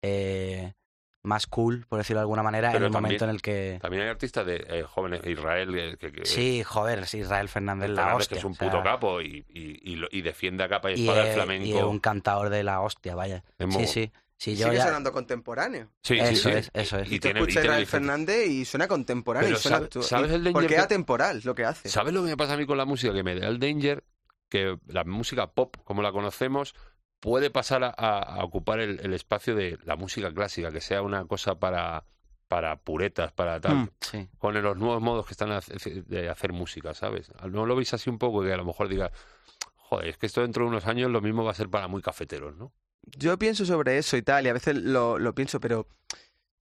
eh, 0.02 0.74
más 1.26 1.46
cool, 1.46 1.84
por 1.88 1.98
decirlo 1.98 2.20
de 2.20 2.22
alguna 2.22 2.42
manera, 2.42 2.70
Pero 2.72 2.86
en 2.86 2.88
el 2.88 2.92
también- 2.92 3.02
momento 3.08 3.24
en 3.24 3.30
el 3.30 3.42
que... 3.42 3.78
También 3.82 4.02
hay 4.04 4.08
artistas 4.08 4.46
de 4.46 4.64
eh, 4.68 4.82
jóvenes 4.84 5.22
de 5.22 5.30
Israel 5.32 5.74
eh, 5.78 5.96
que, 5.98 6.12
que- 6.12 6.24
Sí, 6.24 6.62
joder, 6.62 7.06
sí, 7.06 7.18
Israel 7.18 7.48
Fernández 7.48 7.90
la 7.90 7.96
Fernández, 7.96 8.20
hostia. 8.22 8.34
que 8.36 8.38
es 8.38 8.44
un 8.44 8.52
o 8.52 8.54
sea, 8.54 8.70
puto 8.70 8.82
capo 8.82 9.20
y, 9.20 9.44
y, 9.48 9.92
y 9.92 9.96
lo- 9.96 10.08
y 10.10 10.22
defiende 10.22 10.64
a 10.64 10.68
capa 10.68 10.90
y 10.90 11.00
espada 11.02 11.26
el 11.28 11.34
flamenco. 11.34 11.66
y 11.66 11.72
es 11.76 11.82
un 11.82 11.98
cantador 12.00 12.48
de 12.48 12.62
la 12.64 12.80
hostia, 12.80 13.14
vaya. 13.14 13.44
Es 13.58 13.74
Sí, 13.74 13.86
sí. 13.86 14.12
Sí, 14.38 14.54
yo 14.54 14.66
sigue 14.66 14.76
ya- 14.78 14.84
sonando 14.84 15.12
contemporáneo. 15.12 15.88
Sí, 16.02 16.14
sí, 16.16 16.20
Eso 16.20 16.50
sí. 16.50 16.54
es, 16.56 16.70
eso 16.74 16.98
es. 16.98 17.10
Y, 17.10 17.14
Y, 17.14 17.18
tú 17.18 17.22
tiene, 17.28 17.40
y 17.40 17.42
escuchas 17.44 17.56
a 17.56 17.60
tiene 17.62 17.82
Israel. 17.82 17.86
Fernández 17.86 18.46
y 18.48 18.64
suena 18.66 18.86
contemporáneo. 18.86 19.48
Pero 19.48 19.58
y 19.58 19.62
suena 19.62 19.76
sabe- 19.78 19.88
tú- 19.88 20.02
¿sabes 20.02 20.30
el 20.30 20.44
danger 20.44 20.52
Porque 20.52 20.68
que- 20.68 20.74
es 20.74 20.80
atemporal 20.82 21.40
lo 21.42 21.54
que 21.54 21.64
hace. 21.64 21.88
¿Sabes 21.88 22.12
lo 22.12 22.22
que 22.22 22.28
me 22.28 22.36
pasa 22.36 22.52
a 22.52 22.56
mí 22.58 22.66
con 22.66 22.76
la 22.76 22.84
música? 22.84 23.14
Que 23.14 23.22
me 23.22 23.34
da 23.34 23.48
el 23.48 23.58
danger 23.58 24.04
que 24.50 24.76
la 24.88 25.04
música 25.04 25.46
pop, 25.52 25.76
como 25.84 26.02
la 26.02 26.12
conocemos, 26.12 26.74
puede 27.20 27.50
pasar 27.50 27.94
a, 27.96 28.44
ocupar 28.44 28.80
el, 28.80 29.00
el 29.00 29.14
espacio 29.14 29.54
de 29.54 29.78
la 29.84 29.96
música 29.96 30.32
clásica, 30.32 30.70
que 30.70 30.80
sea 30.80 31.02
una 31.02 31.24
cosa 31.24 31.58
para, 31.58 32.04
para 32.48 32.76
puretas, 32.76 33.32
para 33.32 33.60
tal. 33.60 33.76
Mm. 33.76 33.90
Sí. 34.00 34.28
Con 34.38 34.60
los 34.60 34.76
nuevos 34.76 35.02
modos 35.02 35.26
que 35.26 35.32
están 35.32 35.50
de 36.06 36.28
hacer 36.28 36.52
música, 36.52 36.94
¿sabes? 36.94 37.30
¿No 37.50 37.66
lo 37.66 37.76
veis 37.76 37.92
así 37.94 38.10
un 38.10 38.18
poco? 38.18 38.42
Que 38.42 38.52
a 38.52 38.56
lo 38.56 38.64
mejor 38.64 38.88
diga, 38.88 39.10
joder, 39.76 40.08
es 40.08 40.18
que 40.18 40.26
esto 40.26 40.42
dentro 40.42 40.64
de 40.64 40.70
unos 40.70 40.86
años 40.86 41.10
lo 41.10 41.20
mismo 41.20 41.44
va 41.44 41.50
a 41.50 41.54
ser 41.54 41.68
para 41.68 41.88
muy 41.88 42.02
cafeteros, 42.02 42.56
¿no? 42.56 42.72
Yo 43.16 43.38
pienso 43.38 43.64
sobre 43.64 43.98
eso 43.98 44.16
y 44.16 44.22
tal, 44.22 44.46
y 44.46 44.48
a 44.48 44.52
veces 44.52 44.76
lo, 44.76 45.18
lo 45.18 45.34
pienso, 45.34 45.60
pero 45.60 45.86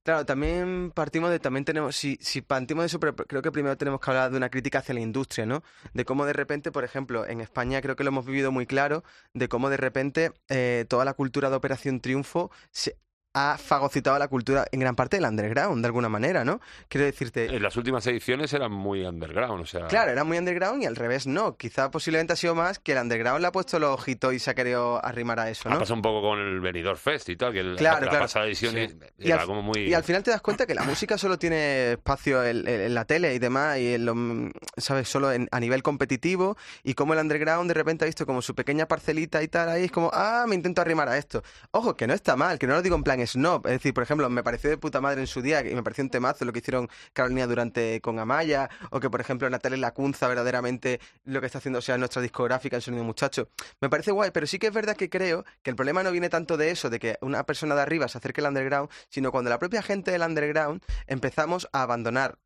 claro, 0.05 0.25
también 0.25 0.91
partimos 0.91 1.31
de, 1.31 1.39
también 1.39 1.65
tenemos, 1.65 1.96
si, 1.96 2.18
si 2.22 2.41
partimos 2.41 2.83
de 2.83 2.87
eso, 2.87 3.00
pero 3.00 3.15
creo 3.15 3.41
que 3.41 3.51
primero 3.51 3.75
tenemos 3.75 4.00
que 4.00 4.11
hablar 4.11 4.29
de 4.31 4.37
una 4.37 4.50
crítica 4.50 4.79
hacia 4.79 4.94
la 4.94 5.01
industria, 5.01 5.46
¿no? 5.48 5.63
De 5.94 6.05
cómo 6.05 6.25
de 6.25 6.33
repente, 6.33 6.72
por 6.72 6.83
ejemplo, 6.83 7.27
en 7.27 7.41
España 7.41 7.81
creo 7.81 7.96
que 7.96 8.03
lo 8.03 8.09
hemos 8.09 8.25
vivido 8.25 8.51
muy 8.51 8.68
claro, 8.68 9.03
de 9.33 9.50
cómo 9.50 9.70
de 9.70 9.77
repente 9.77 10.31
eh, 10.48 10.85
toda 10.87 11.05
la 11.05 11.15
cultura 11.15 11.50
de 11.50 11.55
Operación 11.55 12.00
Triunfo 12.01 12.51
se 12.72 12.98
ha 13.37 13.57
fagocitado 13.57 14.17
la 14.17 14.29
cultura 14.29 14.65
en 14.71 14.79
gran 14.79 14.95
parte 14.95 15.17
del 15.17 15.25
underground, 15.25 15.81
de 15.81 15.87
alguna 15.87 16.07
manera, 16.07 16.45
¿no? 16.45 16.61
Quiero 16.87 17.05
decirte... 17.05 17.53
En 17.53 17.61
las 17.61 17.75
últimas 17.75 18.07
ediciones 18.07 18.53
eran 18.53 18.71
muy 18.71 19.03
underground, 19.05 19.61
o 19.61 19.65
sea... 19.65 19.87
Claro, 19.87 20.11
era 20.11 20.24
muy 20.24 20.37
underground 20.37 20.81
y 20.81 20.85
al 20.85 20.95
revés 20.95 21.27
no. 21.27 21.57
Quizá 21.57 21.91
posiblemente 21.91 22.31
ha 22.31 22.35
sido 22.37 22.55
más 22.55 22.79
que 22.79 22.93
el 22.93 22.98
underground 23.00 23.41
le 23.41 23.48
ha 23.48 23.51
puesto 23.51 23.77
los 23.77 23.91
ojitos 23.91 24.33
y 24.33 24.39
se 24.39 24.51
ha 24.51 24.55
querido 24.55 25.03
arrimar 25.03 25.39
a 25.41 25.50
eso, 25.50 25.67
Ha 25.67 25.74
¿no? 25.74 25.79
pasado 25.79 25.95
un 25.95 26.01
poco 26.01 26.21
con 26.21 26.39
el 26.39 26.61
Venidor 26.61 26.95
Fest 26.98 27.27
y 27.27 27.35
tal, 27.35 27.51
que 27.51 27.59
el- 27.59 27.75
Claro, 27.75 28.05
la 28.05 28.09
claro. 28.09 28.24
pasada 28.24 28.45
edición 28.45 28.74
Sí. 28.74 28.98
Y 29.19 29.31
era 29.31 29.41
al- 29.41 29.48
como 29.48 29.61
muy... 29.61 29.81
Y 29.81 29.93
al 29.93 30.03
final 30.03 30.24
te 30.24 30.31
das 30.31 30.41
cuenta 30.41 30.65
que 30.65 30.74
la 30.74 30.83
música 30.83 31.17
solo 31.17 31.37
tiene 31.37 31.91
espacio 31.91 32.41
en, 32.43 32.65
en- 32.67 32.81
en 32.81 32.93
la 32.95 33.03
tele 33.03 33.33
y 33.35 33.39
demás, 33.39 33.77
y 33.79 33.95
en 33.95 34.05
lo- 34.05 34.51
¿sabes? 34.77 35.09
Solo 35.09 35.33
en- 35.33 35.50
a 35.51 35.59
nivel 35.59 35.83
competitivo, 35.83 36.55
y 36.83 36.93
como 36.93 37.13
el 37.13 37.19
underground 37.19 37.67
de 37.69 37.74
repente 37.74 38.05
ha 38.05 38.07
visto 38.07 38.25
como 38.25 38.41
su 38.41 38.55
pequeña 38.55 38.87
parcelita 38.87 39.43
y 39.43 39.50
tal, 39.50 39.67
ahí 39.69 39.83
es 39.85 39.91
como, 39.91 40.09
ah, 40.13 40.45
me 40.48 40.55
intento 40.55 40.79
arrimar 40.81 41.09
a 41.09 41.17
esto. 41.17 41.43
Ojo, 41.71 41.98
que 41.98 42.07
no 42.07 42.13
está 42.13 42.37
mal, 42.37 42.57
que 42.59 42.67
no 42.67 42.74
lo 42.75 42.81
digo 42.81 42.95
en 42.95 43.03
plan 43.03 43.19
snob, 43.25 43.66
es 43.68 43.74
decir, 43.74 43.94
por 43.94 44.03
ejemplo, 44.03 44.29
me 44.29 44.44
pareció 44.44 44.70
de 44.70 44.77
puta 44.77 45.01
madre 45.01 45.22
en 45.22 45.27
su 45.27 45.42
día, 45.42 45.61
y 45.61 45.75
me 45.75 45.83
pareció 45.83 46.03
un 46.03 46.09
temazo 46.09 46.46
lo 46.46 46.53
que 46.53 46.59
hicieron 46.59 46.90
Carolina 47.14 47.48
durante 47.48 48.01
con 48.01 48.20
Amaya, 48.20 48.70
o 48.92 49.00
que 49.00 49.09
por 49.09 49.22
ejemplo 49.22 49.50
Natalia 49.50 49.77
Lacunza 49.77 50.27
verdaderamente 50.27 51.00
lo 51.24 51.40
que 51.40 51.48
está 51.48 51.59
haciendo, 51.59 51.79
o 51.79 51.81
sea, 51.81 51.98
nuestra 51.98 52.22
discográfica, 52.22 52.75
el 52.75 52.81
sonido 52.81 53.03
muchacho. 53.03 53.50
Me 53.81 53.90
parece 53.90 54.11
guay, 54.11 54.31
pero 54.31 54.48
sí 54.48 54.59
que 54.59 54.68
es 54.68 54.74
verdad 54.74 54.96
que 54.96 55.09
creo 55.09 55.46
que 55.64 55.70
el 55.70 55.75
problema 55.75 56.03
no 56.03 56.11
viene 56.11 56.29
tanto 56.29 56.57
de 56.57 56.72
eso, 56.72 56.90
de 56.90 57.00
que 57.00 57.18
una 57.22 57.46
persona 57.46 57.75
de 57.75 57.81
arriba 57.81 58.07
se 58.07 58.18
acerque 58.18 58.42
al 58.42 58.48
underground, 58.48 58.90
sino 59.09 59.31
cuando 59.31 59.50
la 59.50 59.59
propia 59.59 59.81
gente 59.81 60.11
del 60.11 60.22
underground 60.22 60.81
empezamos 61.07 61.68
a 61.72 61.81
abandonar 61.83 62.38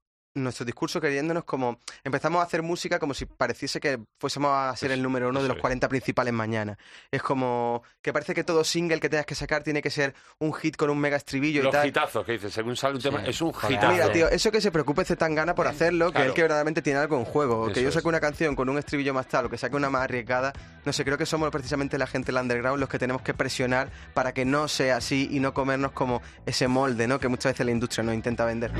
nuestro 0.43 0.65
discurso 0.65 0.99
creyéndonos 1.01 1.43
como 1.43 1.79
empezamos 2.03 2.39
a 2.41 2.43
hacer 2.43 2.61
música 2.61 2.99
como 2.99 3.13
si 3.13 3.25
pareciese 3.25 3.79
que 3.79 3.99
fuésemos 4.19 4.51
a 4.51 4.75
ser 4.75 4.91
el 4.91 5.01
número 5.01 5.29
uno 5.29 5.41
de 5.41 5.47
los 5.47 5.57
es. 5.57 5.61
40 5.61 5.87
principales 5.89 6.33
mañana. 6.33 6.77
Es 7.11 7.21
como 7.21 7.83
que 8.01 8.13
parece 8.13 8.33
que 8.33 8.43
todo 8.43 8.63
single 8.63 8.99
que 8.99 9.09
tengas 9.09 9.25
que 9.25 9.35
sacar 9.35 9.63
tiene 9.63 9.81
que 9.81 9.89
ser 9.89 10.13
un 10.39 10.53
hit 10.53 10.75
con 10.75 10.89
un 10.89 10.99
mega 10.99 11.17
estribillo 11.17 11.61
y 11.61 11.63
Los 11.63 11.71
tal. 11.73 11.87
hitazos 11.87 12.25
que 12.25 12.33
dices, 12.33 12.53
según 12.53 12.75
sale 12.75 12.95
un 12.95 13.01
tema, 13.01 13.19
Sí, 13.23 13.29
es 13.31 13.41
un 13.41 13.49
hitazo. 13.49 13.91
Mira, 13.91 14.11
tío, 14.11 14.29
eso 14.29 14.51
que 14.51 14.61
se 14.61 14.71
preocupe 14.71 15.03
Zetangana 15.05 15.55
por 15.55 15.67
hacerlo, 15.67 16.07
que 16.07 16.13
Claro. 16.13 16.27
él 16.29 16.33
que 16.33 16.41
verdaderamente 16.41 16.81
tiene 16.81 16.99
algo 16.99 17.17
en 17.17 17.25
juego. 17.25 17.65
que 17.67 17.71
Eso 17.73 17.81
yo 17.81 17.87
es. 17.89 17.93
saque 17.93 18.07
una 18.07 18.19
canción 18.19 18.55
con 18.55 18.69
un 18.69 18.77
estribillo 18.77 19.13
más 19.13 19.27
tal 19.27 19.45
o 19.45 19.49
que 19.49 19.57
saque 19.57 19.75
una 19.75 19.89
más 19.89 20.03
arriesgada. 20.03 20.53
No 20.85 20.93
sé, 20.93 21.03
creo 21.05 21.17
que 21.17 21.25
somos 21.25 21.49
precisamente 21.51 21.97
la 21.97 22.07
gente 22.07 22.31
del 22.31 22.41
underground 22.41 22.79
los 22.79 22.89
que 22.89 22.99
tenemos 22.99 23.21
que 23.21 23.33
presionar 23.33 23.89
para 24.13 24.33
que 24.33 24.45
no 24.45 24.67
sea 24.67 24.97
así 24.97 25.27
y 25.31 25.39
no 25.39 25.53
comernos 25.53 25.91
como 25.91 26.21
ese 26.45 26.67
molde, 26.67 27.07
¿no? 27.07 27.19
Que 27.19 27.27
muchas 27.27 27.53
veces 27.53 27.65
la 27.65 27.71
industria 27.71 28.03
nos 28.03 28.15
intenta 28.15 28.45
vender. 28.45 28.71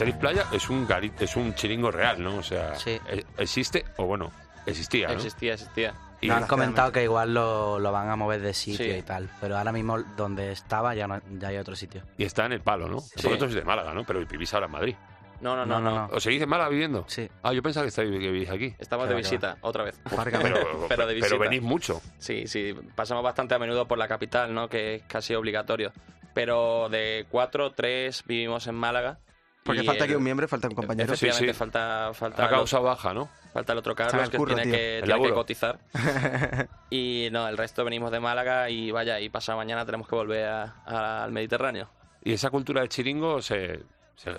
Sheriff 0.00 0.16
Playa 0.16 0.46
es 0.52 0.70
un 0.70 0.86
gari- 0.88 1.12
es 1.20 1.36
un 1.36 1.54
chiringo 1.54 1.90
real, 1.90 2.22
¿no? 2.22 2.36
O 2.36 2.42
sea, 2.42 2.74
Sí. 2.76 2.98
e- 3.08 3.24
existe, 3.38 3.84
o 3.98 4.06
bueno, 4.06 4.30
existía, 4.66 5.08
¿no? 5.08 5.14
Existía, 5.14 5.54
existía. 5.54 5.94
Y- 6.22 6.28
No, 6.28 6.36
Han 6.36 6.46
comentado 6.46 6.92
que 6.92 7.02
igual 7.02 7.32
lo, 7.32 7.78
lo 7.78 7.92
van 7.92 8.08
a 8.10 8.16
mover 8.16 8.40
de 8.42 8.52
sitio 8.54 8.84
Sí. 8.86 8.98
y 8.98 9.02
tal, 9.02 9.28
pero 9.40 9.56
ahora 9.56 9.72
mismo 9.72 9.98
donde 10.16 10.52
estaba 10.52 10.94
ya 10.94 11.06
no 11.06 11.20
ya 11.38 11.48
hay 11.48 11.56
otro 11.58 11.74
sitio. 11.76 12.02
y 12.18 12.24
está 12.24 12.44
en 12.46 12.52
el 12.52 12.60
palo, 12.60 12.88
¿no? 12.88 13.00
Sí. 13.00 13.12
Vosotros 13.16 13.52
sois 13.52 13.54
de 13.54 13.64
Málaga, 13.64 13.94
¿no? 13.94 14.04
Pero 14.04 14.24
vivís 14.26 14.52
ahora 14.54 14.66
en 14.66 14.72
Madrid. 14.72 14.94
No, 15.40 15.56
no, 15.56 15.64
no, 15.64 15.80
No. 15.80 16.08
¿Os 16.12 16.22
seguís 16.22 16.42
en 16.42 16.48
Málaga 16.50 16.68
viviendo? 16.68 17.04
Sí. 17.08 17.26
Ah, 17.42 17.54
yo 17.54 17.62
pensaba 17.62 17.84
que 17.84 17.88
estáis 17.88 18.10
que 18.10 18.18
vivís 18.18 18.50
aquí. 18.50 18.74
Estamos 18.78 19.08
de 19.08 19.14
visita, 19.14 19.56
otra 19.62 19.84
vez. 19.84 19.98
Pero, 20.04 20.86
Pero 20.88 21.06
de 21.06 21.14
visita. 21.14 21.36
venís 21.38 21.62
mucho. 21.62 22.02
Sí, 22.18 22.46
sí, 22.46 22.74
pasamos 22.94 23.24
bastante 23.24 23.54
a 23.54 23.58
menudo 23.58 23.88
por 23.88 23.96
la 23.96 24.06
capital, 24.06 24.52
¿no? 24.52 24.68
Que 24.68 24.96
es 24.96 25.02
casi 25.04 25.34
obligatorio. 25.34 25.92
Pero 26.34 26.88
de 26.90 27.24
cuatro, 27.30 27.72
tres 27.72 28.22
vivimos 28.26 28.66
en 28.66 28.74
Málaga. 28.74 29.18
Porque 29.62 29.82
y 29.82 29.86
falta 29.86 30.04
aquí 30.04 30.12
el- 30.12 30.18
un 30.18 30.24
miembro, 30.24 30.48
falta 30.48 30.68
un 30.68 30.74
compañero. 30.74 31.08
Sí, 31.08 31.26
Efectivamente, 31.26 31.52
sí. 31.52 31.58
falta, 31.58 32.10
falta, 32.14 32.48
causa 32.48 32.78
baja, 32.80 33.12
¿no? 33.14 33.28
falta 33.52 33.72
el 33.72 33.78
otro 33.80 33.94
Carlos 33.96 34.22
el 34.24 34.30
que 34.30 34.38
tiene, 34.38 34.62
que, 34.62 35.00
tiene 35.04 35.22
que 35.22 35.32
cotizar. 35.32 35.78
Y 36.90 37.28
no, 37.30 37.46
el 37.48 37.56
resto 37.56 37.84
venimos 37.84 38.10
de 38.10 38.20
Málaga 38.20 38.68
y 38.70 38.90
vaya, 38.90 39.20
y 39.20 39.28
pasado 39.28 39.58
mañana 39.58 39.84
tenemos 39.84 40.08
que 40.08 40.14
volver 40.16 40.44
a- 40.46 40.74
a- 40.86 41.24
al 41.24 41.32
Mediterráneo. 41.32 41.88
Y 42.24 42.32
esa 42.32 42.50
cultura 42.50 42.80
de 42.82 42.88
chiringo, 42.88 43.40
se, 43.42 43.80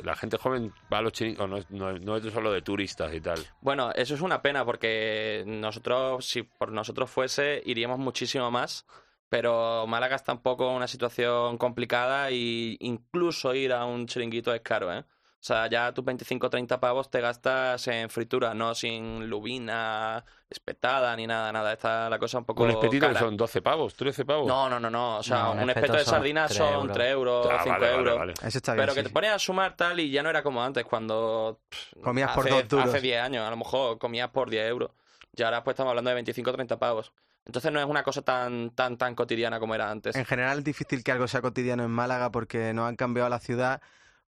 la 0.04 0.16
gente 0.16 0.38
joven 0.38 0.74
va 0.92 0.98
a 1.00 1.02
los 1.02 1.14
chiringos, 1.14 1.50
no, 1.50 1.58
es- 1.58 1.70
no, 1.72 1.92
no 1.94 2.18
es 2.18 2.34
solo 2.34 2.52
de 2.52 2.62
turistas 2.62 3.14
y 3.14 3.22
tal. 3.22 3.40
Bueno, 3.62 3.92
eso 3.96 4.16
es 4.16 4.22
una 4.22 4.42
pena 4.42 4.66
porque 4.66 5.44
nosotros, 5.48 6.26
si 6.26 6.44
por 6.44 6.72
nosotros 6.72 7.10
fuese, 7.10 7.62
iríamos 7.66 8.00
muchísimo 8.00 8.52
más. 8.52 8.86
Pero 9.32 9.88
Málaga 9.88 10.18
está 10.18 10.34
un 10.34 10.42
poco 10.42 10.70
en 10.70 10.76
una 10.76 10.88
situación 10.90 11.58
complicada 11.58 12.32
y 12.32 12.76
incluso 12.82 13.56
ir 13.56 13.72
a 13.72 13.86
un 13.86 14.06
chiringuito 14.06 14.54
es 14.54 14.60
caro, 14.60 14.94
¿eh? 14.94 15.00
O 15.00 15.44
sea, 15.44 15.68
ya 15.68 15.94
tus 15.94 16.04
25 16.04 16.48
o 16.48 16.50
30 16.50 16.82
pavos 16.82 17.10
te 17.10 17.22
gastas 17.22 17.88
en 17.88 18.10
fritura, 18.10 18.54
no 18.54 18.76
sin 18.76 19.30
lubina, 19.30 20.24
espetada 20.50 21.16
ni 21.16 21.28
nada, 21.28 21.50
nada. 21.54 21.72
Está 21.72 22.10
la 22.10 22.20
cosa 22.20 22.40
un 22.40 22.44
poco 22.46 22.64
Con 22.64 22.72
espetito 22.72 23.08
que 23.08 23.16
son 23.16 23.38
12 23.38 23.62
pavos, 23.62 23.96
13 23.96 24.26
pavos. 24.26 24.48
No, 24.48 24.70
no, 24.70 24.82
no, 24.82 24.90
no. 24.90 25.20
O 25.20 25.24
sea, 25.24 25.44
No, 25.46 25.52
un, 25.54 25.60
un 25.62 25.70
espeto 25.70 25.94
de 25.94 26.04
son 26.04 26.14
sardinas 26.14 26.48
tres 26.50 26.58
son 26.58 26.74
euros. 26.74 26.92
3 26.94 27.12
euros, 27.12 27.48
Ah, 27.50 27.60
5 27.64 27.70
vale, 27.72 27.86
vale, 27.88 27.98
euros. 28.00 28.18
vale. 28.20 28.34
Eso 28.34 28.58
está 28.58 28.74
bien. 28.74 28.84
Pero 28.84 28.94
que 28.96 29.00
sí, 29.02 29.08
te 29.08 29.14
pones 29.14 29.32
a 29.32 29.40
sumar 29.40 29.78
tal 29.78 29.98
y 30.02 30.12
ya 30.12 30.22
no 30.22 30.30
era 30.30 30.44
como 30.44 30.62
antes, 30.62 30.84
cuando 30.84 31.62
pff, 31.70 31.94
Comías 32.04 32.32
por 32.36 32.46
hace, 32.46 32.54
dos 32.56 32.68
duros. 32.68 32.86
hace 32.90 33.00
10 33.00 33.22
años, 33.24 33.48
a 33.48 33.50
lo 33.50 33.56
mejor 33.58 33.98
comías 33.98 34.28
por 34.30 34.50
10 34.50 34.68
euros. 34.68 34.92
Y 35.36 35.42
ahora 35.42 35.64
pues 35.64 35.74
estamos 35.76 35.90
hablando 35.92 36.10
de 36.10 36.16
25 36.16 36.50
o 36.50 36.54
30 36.54 36.78
pavos. 36.78 37.14
Entonces 37.46 37.72
no 37.72 37.80
es 37.80 37.86
una 37.86 38.04
cosa 38.04 38.22
tan, 38.22 38.70
tan, 38.72 38.98
tan 38.98 39.16
cotidiana 39.16 39.60
como 39.60 39.76
era 39.76 39.90
antes. 39.90 40.16
En 40.16 40.26
general 40.26 40.60
es 40.60 40.64
difícil 40.64 41.04
que 41.04 41.12
algo 41.12 41.28
sea 41.28 41.42
cotidiano 41.42 41.84
en 41.84 41.92
Málaga 41.92 42.32
porque 42.32 42.74
nos 42.74 42.88
han 42.88 42.96
cambiado 42.96 43.30
la 43.30 43.40
ciudad 43.40 43.82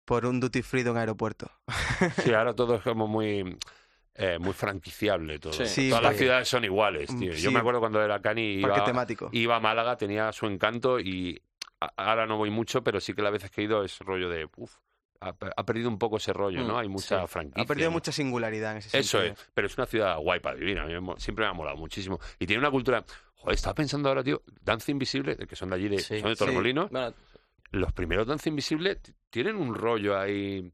por 0.04 0.26
un 0.26 0.40
duty 0.40 0.62
free 0.62 0.82
de 0.82 0.90
un 0.90 0.96
aeropuerto. 0.96 1.50
Sí, 2.22 2.32
ahora 2.32 2.54
todo 2.56 2.76
es 2.76 2.82
como 2.82 3.06
muy 3.06 3.58
eh, 4.14 4.38
muy 4.38 4.52
franquiciable 4.52 5.38
todo. 5.38 5.52
Sí. 5.52 5.66
Sí, 5.66 5.88
Todas 5.88 6.04
las 6.04 6.16
ciudades 6.16 6.48
son 6.48 6.64
iguales, 6.64 7.16
tío. 7.16 7.32
Yo 7.32 7.50
me 7.50 7.60
acuerdo 7.60 7.80
cuando 7.80 8.02
era 8.02 8.20
Cani 8.20 8.54
iba, 8.54 8.84
temático. 8.84 9.28
iba 9.32 9.56
a 9.56 9.60
Málaga, 9.60 9.96
tenía 9.96 10.32
su 10.32 10.46
encanto 10.46 11.00
y 11.00 11.40
ahora 11.96 12.26
no 12.26 12.36
voy 12.36 12.50
mucho, 12.50 12.82
pero 12.82 13.00
sí 13.00 13.14
que 13.14 13.22
las 13.22 13.32
veces 13.32 13.50
que 13.50 13.62
he 13.62 13.64
ido 13.64 13.82
es 13.84 13.98
rollo 14.00 14.28
de, 14.28 14.48
uf, 14.56 14.76
ha, 15.28 15.34
ha 15.56 15.64
perdido 15.64 15.88
un 15.88 15.98
poco 15.98 16.16
ese 16.16 16.32
rollo, 16.32 16.62
¿no? 16.64 16.74
Mm, 16.74 16.78
Hay 16.78 16.88
mucha 16.88 17.20
sí. 17.22 17.26
franquicia. 17.28 17.62
Ha 17.62 17.66
perdido 17.66 17.88
¿no? 17.90 17.94
mucha 17.94 18.12
singularidad 18.12 18.72
en 18.72 18.78
ese 18.78 18.98
Eso 18.98 19.18
sentido. 19.20 19.34
es, 19.40 19.50
pero 19.54 19.66
es 19.66 19.76
una 19.78 19.86
ciudad 19.86 20.18
guay 20.18 20.40
para 20.40 20.56
vivir, 20.56 20.78
a 20.78 20.86
mí 20.86 20.92
me 20.92 21.00
mo- 21.00 21.18
siempre 21.18 21.44
me 21.44 21.50
ha 21.50 21.54
molado 21.54 21.76
muchísimo. 21.76 22.18
Y 22.38 22.46
tiene 22.46 22.60
una 22.60 22.70
cultura, 22.70 23.04
joder, 23.36 23.54
estaba 23.54 23.74
pensando 23.74 24.08
ahora, 24.08 24.22
tío, 24.22 24.42
Danza 24.60 24.90
Invisible, 24.90 25.36
que 25.36 25.56
son 25.56 25.70
de 25.70 25.76
allí, 25.76 25.88
de, 25.88 25.98
Sí. 25.98 26.18
son 26.20 26.28
de 26.30 26.34
Sí. 26.34 26.38
Torremolinos, 26.38 26.90
Bueno, 26.90 27.14
los 27.70 27.92
primeros 27.92 28.26
Danza 28.26 28.48
Invisible 28.48 29.00
tienen 29.30 29.56
un 29.56 29.74
rollo 29.74 30.18
ahí 30.18 30.70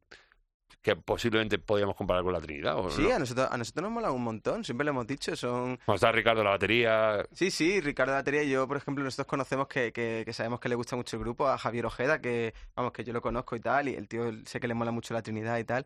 que 0.81 0.95
posiblemente 0.95 1.59
podíamos 1.59 1.95
comparar 1.95 2.23
con 2.23 2.33
la 2.33 2.39
Trinidad, 2.39 2.77
¿o 2.77 2.89
Sí, 2.89 3.03
no? 3.03 3.15
a 3.15 3.19
nosotros, 3.19 3.47
a 3.51 3.57
nosotros 3.57 3.83
nos 3.83 3.91
mola 3.91 4.11
un 4.11 4.23
montón, 4.23 4.63
siempre 4.63 4.85
lo 4.85 4.91
hemos 4.91 5.07
dicho, 5.07 5.35
son... 5.35 5.77
Cuando 5.85 5.95
está 5.95 6.11
Ricardo 6.11 6.43
la 6.43 6.51
batería, 6.51 7.25
Sí, 7.33 7.51
sí, 7.51 7.81
Ricardo 7.81 8.13
Batería 8.13 8.43
y 8.43 8.49
yo, 8.49 8.67
por 8.67 8.77
ejemplo, 8.77 9.03
nosotros 9.03 9.27
conocemos 9.27 9.67
que, 9.67 9.91
que, 9.91 10.23
que 10.25 10.33
sabemos 10.33 10.59
que 10.59 10.69
le 10.69 10.75
gusta 10.75 10.95
mucho 10.95 11.17
el 11.17 11.21
grupo, 11.23 11.47
a 11.47 11.57
Javier 11.57 11.85
Ojeda, 11.85 12.21
que 12.21 12.53
vamos, 12.75 12.91
que 12.93 13.03
yo 13.03 13.13
lo 13.13 13.21
conozco 13.21 13.55
y 13.55 13.59
tal, 13.59 13.89
y 13.89 13.95
el 13.95 14.07
tío 14.07 14.31
sé 14.45 14.59
que 14.59 14.67
le 14.67 14.73
mola 14.73 14.91
mucho 14.91 15.13
la 15.13 15.21
Trinidad 15.21 15.57
y 15.57 15.63
tal. 15.63 15.85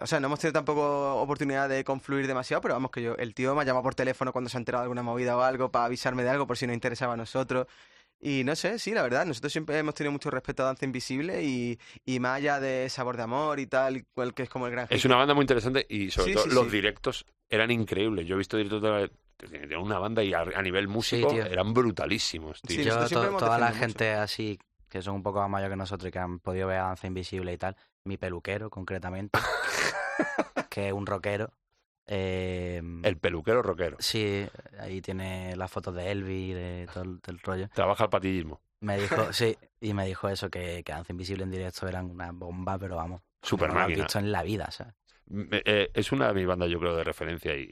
O 0.00 0.06
sea, 0.06 0.20
no 0.20 0.28
hemos 0.28 0.38
tenido 0.38 0.54
tampoco 0.54 1.16
oportunidad 1.16 1.68
de 1.68 1.84
confluir 1.84 2.26
demasiado, 2.26 2.62
pero 2.62 2.72
vamos, 2.74 2.90
que 2.90 3.02
yo, 3.02 3.14
el 3.16 3.34
tío 3.34 3.54
me 3.54 3.60
ha 3.60 3.64
llamado 3.64 3.82
por 3.82 3.94
teléfono 3.94 4.32
cuando 4.32 4.48
se 4.48 4.56
ha 4.56 4.60
enterado 4.60 4.82
de 4.82 4.84
alguna 4.86 5.02
movida 5.02 5.36
o 5.36 5.42
algo 5.42 5.70
para 5.70 5.84
avisarme 5.84 6.22
de 6.22 6.30
algo 6.30 6.46
por 6.46 6.56
si 6.56 6.66
nos 6.66 6.72
interesaba 6.74 7.12
a 7.12 7.16
nosotros. 7.18 7.66
Y 8.24 8.44
no 8.44 8.54
sé, 8.54 8.78
sí, 8.78 8.92
la 8.92 9.02
verdad, 9.02 9.26
nosotros 9.26 9.52
siempre 9.52 9.76
hemos 9.76 9.94
tenido 9.96 10.12
mucho 10.12 10.30
respeto 10.30 10.62
a 10.62 10.66
Danza 10.66 10.84
Invisible 10.84 11.42
y, 11.42 11.76
y 12.04 12.20
más 12.20 12.36
allá 12.36 12.60
de 12.60 12.88
Sabor 12.88 13.16
de 13.16 13.24
Amor 13.24 13.58
y 13.58 13.66
tal, 13.66 14.04
cual 14.14 14.32
que 14.32 14.44
es 14.44 14.48
como 14.48 14.66
el 14.66 14.72
gran 14.72 14.86
es 14.88 14.98
hit. 15.02 15.06
una 15.06 15.16
banda 15.16 15.34
muy 15.34 15.42
interesante 15.42 15.84
y 15.88 16.08
sobre 16.12 16.28
Sí, 16.28 16.34
todo 16.34 16.44
sí, 16.44 16.50
los 16.54 16.64
sí. 16.66 16.70
directos 16.76 17.26
eran 17.50 17.72
increíbles. 17.72 18.24
Yo 18.26 18.36
he 18.36 18.38
visto 18.38 18.56
directos 18.56 18.80
de, 18.80 19.66
de 19.66 19.76
una 19.76 19.98
banda 19.98 20.22
y 20.22 20.32
a, 20.34 20.42
a 20.42 20.62
nivel 20.62 20.86
músico 20.86 21.32
eran 21.32 21.74
brutalísimos, 21.74 22.62
tío. 22.62 22.76
Sí, 22.76 22.84
Yo, 22.84 23.08
to- 23.08 23.36
toda 23.38 23.58
la 23.58 23.66
mucho. 23.70 23.78
gente 23.80 24.12
así, 24.12 24.56
que 24.88 25.02
son 25.02 25.16
un 25.16 25.22
poco 25.24 25.40
más 25.40 25.50
mayor 25.50 25.70
que 25.70 25.76
nosotros 25.76 26.08
y 26.08 26.12
que 26.12 26.18
han 26.20 26.38
podido 26.38 26.68
ver 26.68 26.78
a 26.78 26.82
Danza 26.84 27.08
Invisible 27.08 27.52
y 27.52 27.58
tal, 27.58 27.76
mi 28.04 28.18
peluquero 28.18 28.70
concretamente, 28.70 29.36
que 30.70 30.86
es 30.88 30.92
un 30.92 31.06
rockero. 31.06 31.50
Eh, 32.06 32.82
El 33.02 33.16
peluquero 33.18 33.62
rockero. 33.62 33.96
Sí, 34.00 34.46
ahí 34.78 35.00
tiene 35.00 35.56
las 35.56 35.70
fotos 35.70 35.94
de 35.94 36.10
Elvis, 36.10 36.54
de 36.54 36.88
todo 36.92 37.04
el, 37.04 37.20
del 37.20 37.38
rollo. 37.38 37.68
Trabaja 37.74 38.04
el 38.04 38.10
patillismo. 38.10 38.60
Me 38.80 38.96
dijo, 38.98 39.14
sí, 39.32 39.56
y 39.80 39.94
me 39.94 40.06
dijo 40.06 40.28
eso, 40.28 40.50
que, 40.50 40.82
que 40.84 40.92
Danza 40.92 41.12
Invisible 41.12 41.44
en 41.44 41.50
directo 41.50 41.86
eran 41.88 42.10
una 42.10 42.32
bomba, 42.32 42.78
pero 42.78 42.96
vamos, 42.96 43.22
Super 43.42 43.68
no 43.68 43.74
lo 43.74 43.80
has 43.80 43.88
visto 43.88 44.18
en 44.18 44.32
la 44.32 44.42
vida, 44.42 44.70
¿sabes? 44.70 44.94
Me- 45.26 45.62
eh, 45.64 45.90
es 45.94 46.12
una 46.12 46.28
de 46.28 46.34
mis 46.34 46.46
bandas, 46.46 46.68
yo 46.68 46.78
creo, 46.80 46.96
de 46.96 47.04
referencia 47.04 47.56
y, 47.56 47.62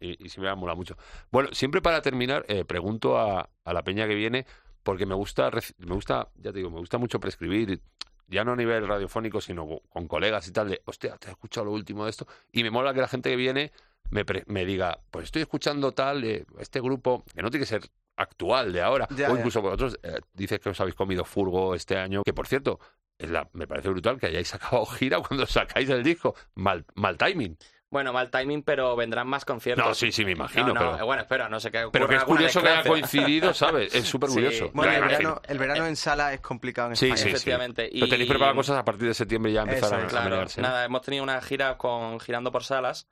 y, 0.00 0.06
y- 0.06 0.26
y 0.26 0.40
me 0.40 0.54
mola 0.56 0.74
mucho. 0.74 0.96
Bueno, 1.30 1.50
siempre 1.52 1.80
para 1.80 2.02
terminar, 2.02 2.44
eh, 2.48 2.64
pregunto 2.64 3.16
a, 3.18 3.48
a 3.64 3.72
la 3.72 3.82
peña 3.84 4.06
que 4.08 4.14
viene, 4.14 4.44
porque 4.82 5.06
me 5.06 5.14
gusta, 5.14 5.50
me 5.78 5.94
gusta, 5.94 6.28
ya 6.36 6.52
te 6.52 6.58
digo, 6.58 6.70
me 6.70 6.78
gusta 6.78 6.98
mucho 6.98 7.18
prescribir, 7.20 7.80
ya 8.28 8.44
no 8.44 8.52
a 8.52 8.56
nivel 8.56 8.86
radiofónico, 8.86 9.40
sino 9.40 9.66
co- 9.66 9.82
con 9.88 10.08
colegas 10.08 10.46
y 10.48 10.52
tal, 10.52 10.68
de, 10.70 10.82
hostia, 10.84 11.16
te 11.16 11.26
has 11.28 11.32
escuchado 11.32 11.66
lo 11.66 11.72
último 11.72 12.04
de 12.04 12.10
esto, 12.10 12.26
y 12.52 12.62
me 12.62 12.70
mola 12.70 12.92
que 12.94 13.00
la 13.00 13.08
gente 13.08 13.30
que 13.30 13.36
viene 13.36 13.72
me, 14.10 14.24
pre- 14.24 14.44
me 14.46 14.64
diga, 14.64 15.00
pues 15.10 15.24
estoy 15.26 15.42
escuchando 15.42 15.92
tal, 15.92 16.24
eh, 16.24 16.44
este 16.58 16.80
grupo, 16.80 17.24
que 17.34 17.42
no 17.42 17.50
tiene 17.50 17.64
que 17.64 17.68
ser 17.68 17.82
actual 18.16 18.72
de 18.72 18.80
ahora, 18.82 19.06
Ya, 19.10 19.28
o 19.30 19.32
ya. 19.32 19.38
incluso 19.38 19.60
vosotros 19.62 19.98
eh, 20.02 20.20
dices 20.32 20.58
que 20.60 20.70
os 20.70 20.80
habéis 20.80 20.94
comido 20.94 21.24
furgo 21.24 21.74
este 21.74 21.96
año, 21.98 22.22
que 22.24 22.32
por 22.32 22.46
cierto, 22.46 22.80
es 23.18 23.30
la- 23.30 23.48
me 23.52 23.66
parece 23.66 23.88
brutal 23.88 24.18
que 24.18 24.26
hayáis 24.26 24.54
acabado 24.54 24.86
gira 24.86 25.20
cuando 25.20 25.46
sacáis 25.46 25.88
el 25.90 26.02
disco. 26.02 26.34
Mal, 26.54 26.84
mal 26.94 27.16
timing. 27.18 27.56
Bueno, 27.90 28.12
mal 28.12 28.30
timing, 28.30 28.62
pero 28.62 28.96
vendrán 28.96 29.28
más 29.28 29.44
conciertos. 29.44 29.86
No, 29.86 29.94
sí, 29.94 30.10
sí, 30.12 30.24
me 30.24 30.32
imagino. 30.32 30.68
No, 30.68 30.74
no, 30.74 30.92
pero, 30.92 31.06
Bueno, 31.06 31.22
espera, 31.22 31.48
no 31.48 31.60
sé 31.60 31.70
qué 31.70 31.88
pero 31.92 32.08
que 32.08 32.16
es 32.16 32.24
curioso 32.24 32.60
que 32.62 32.68
haya 32.68 32.82
coincidido, 32.82 33.54
¿sabes? 33.54 33.94
Es 33.94 34.04
súper 34.08 34.28
Sí. 34.30 34.34
curioso. 34.36 34.70
Bueno, 34.74 34.92
el 34.92 35.00
verano, 35.02 35.40
el 35.46 35.58
verano 35.58 35.86
en 35.86 35.96
sala 35.96 36.34
es 36.34 36.40
complicado 36.40 36.88
en 36.90 36.96
Sí, 36.96 37.06
España. 37.06 37.16
sí, 37.18 37.22
sí. 37.24 37.28
Efectivamente. 37.30 37.88
Pero 37.92 38.06
y- 38.06 38.10
tenéis 38.10 38.28
preparadas 38.28 38.56
cosas 38.56 38.78
a 38.78 38.84
partir 38.84 39.08
de 39.08 39.14
septiembre 39.14 39.52
ya 39.52 39.62
empezar 39.62 39.84
Eso 39.84 39.94
a, 39.96 39.98
a 40.04 40.06
Claro, 40.06 40.44
¿no? 40.44 40.62
nada, 40.62 40.84
hemos 40.84 41.02
tenido 41.02 41.22
una 41.22 41.40
gira 41.40 41.78
con 41.78 42.18
Girando 42.20 42.50
por 42.52 42.64
Salas, 42.64 43.06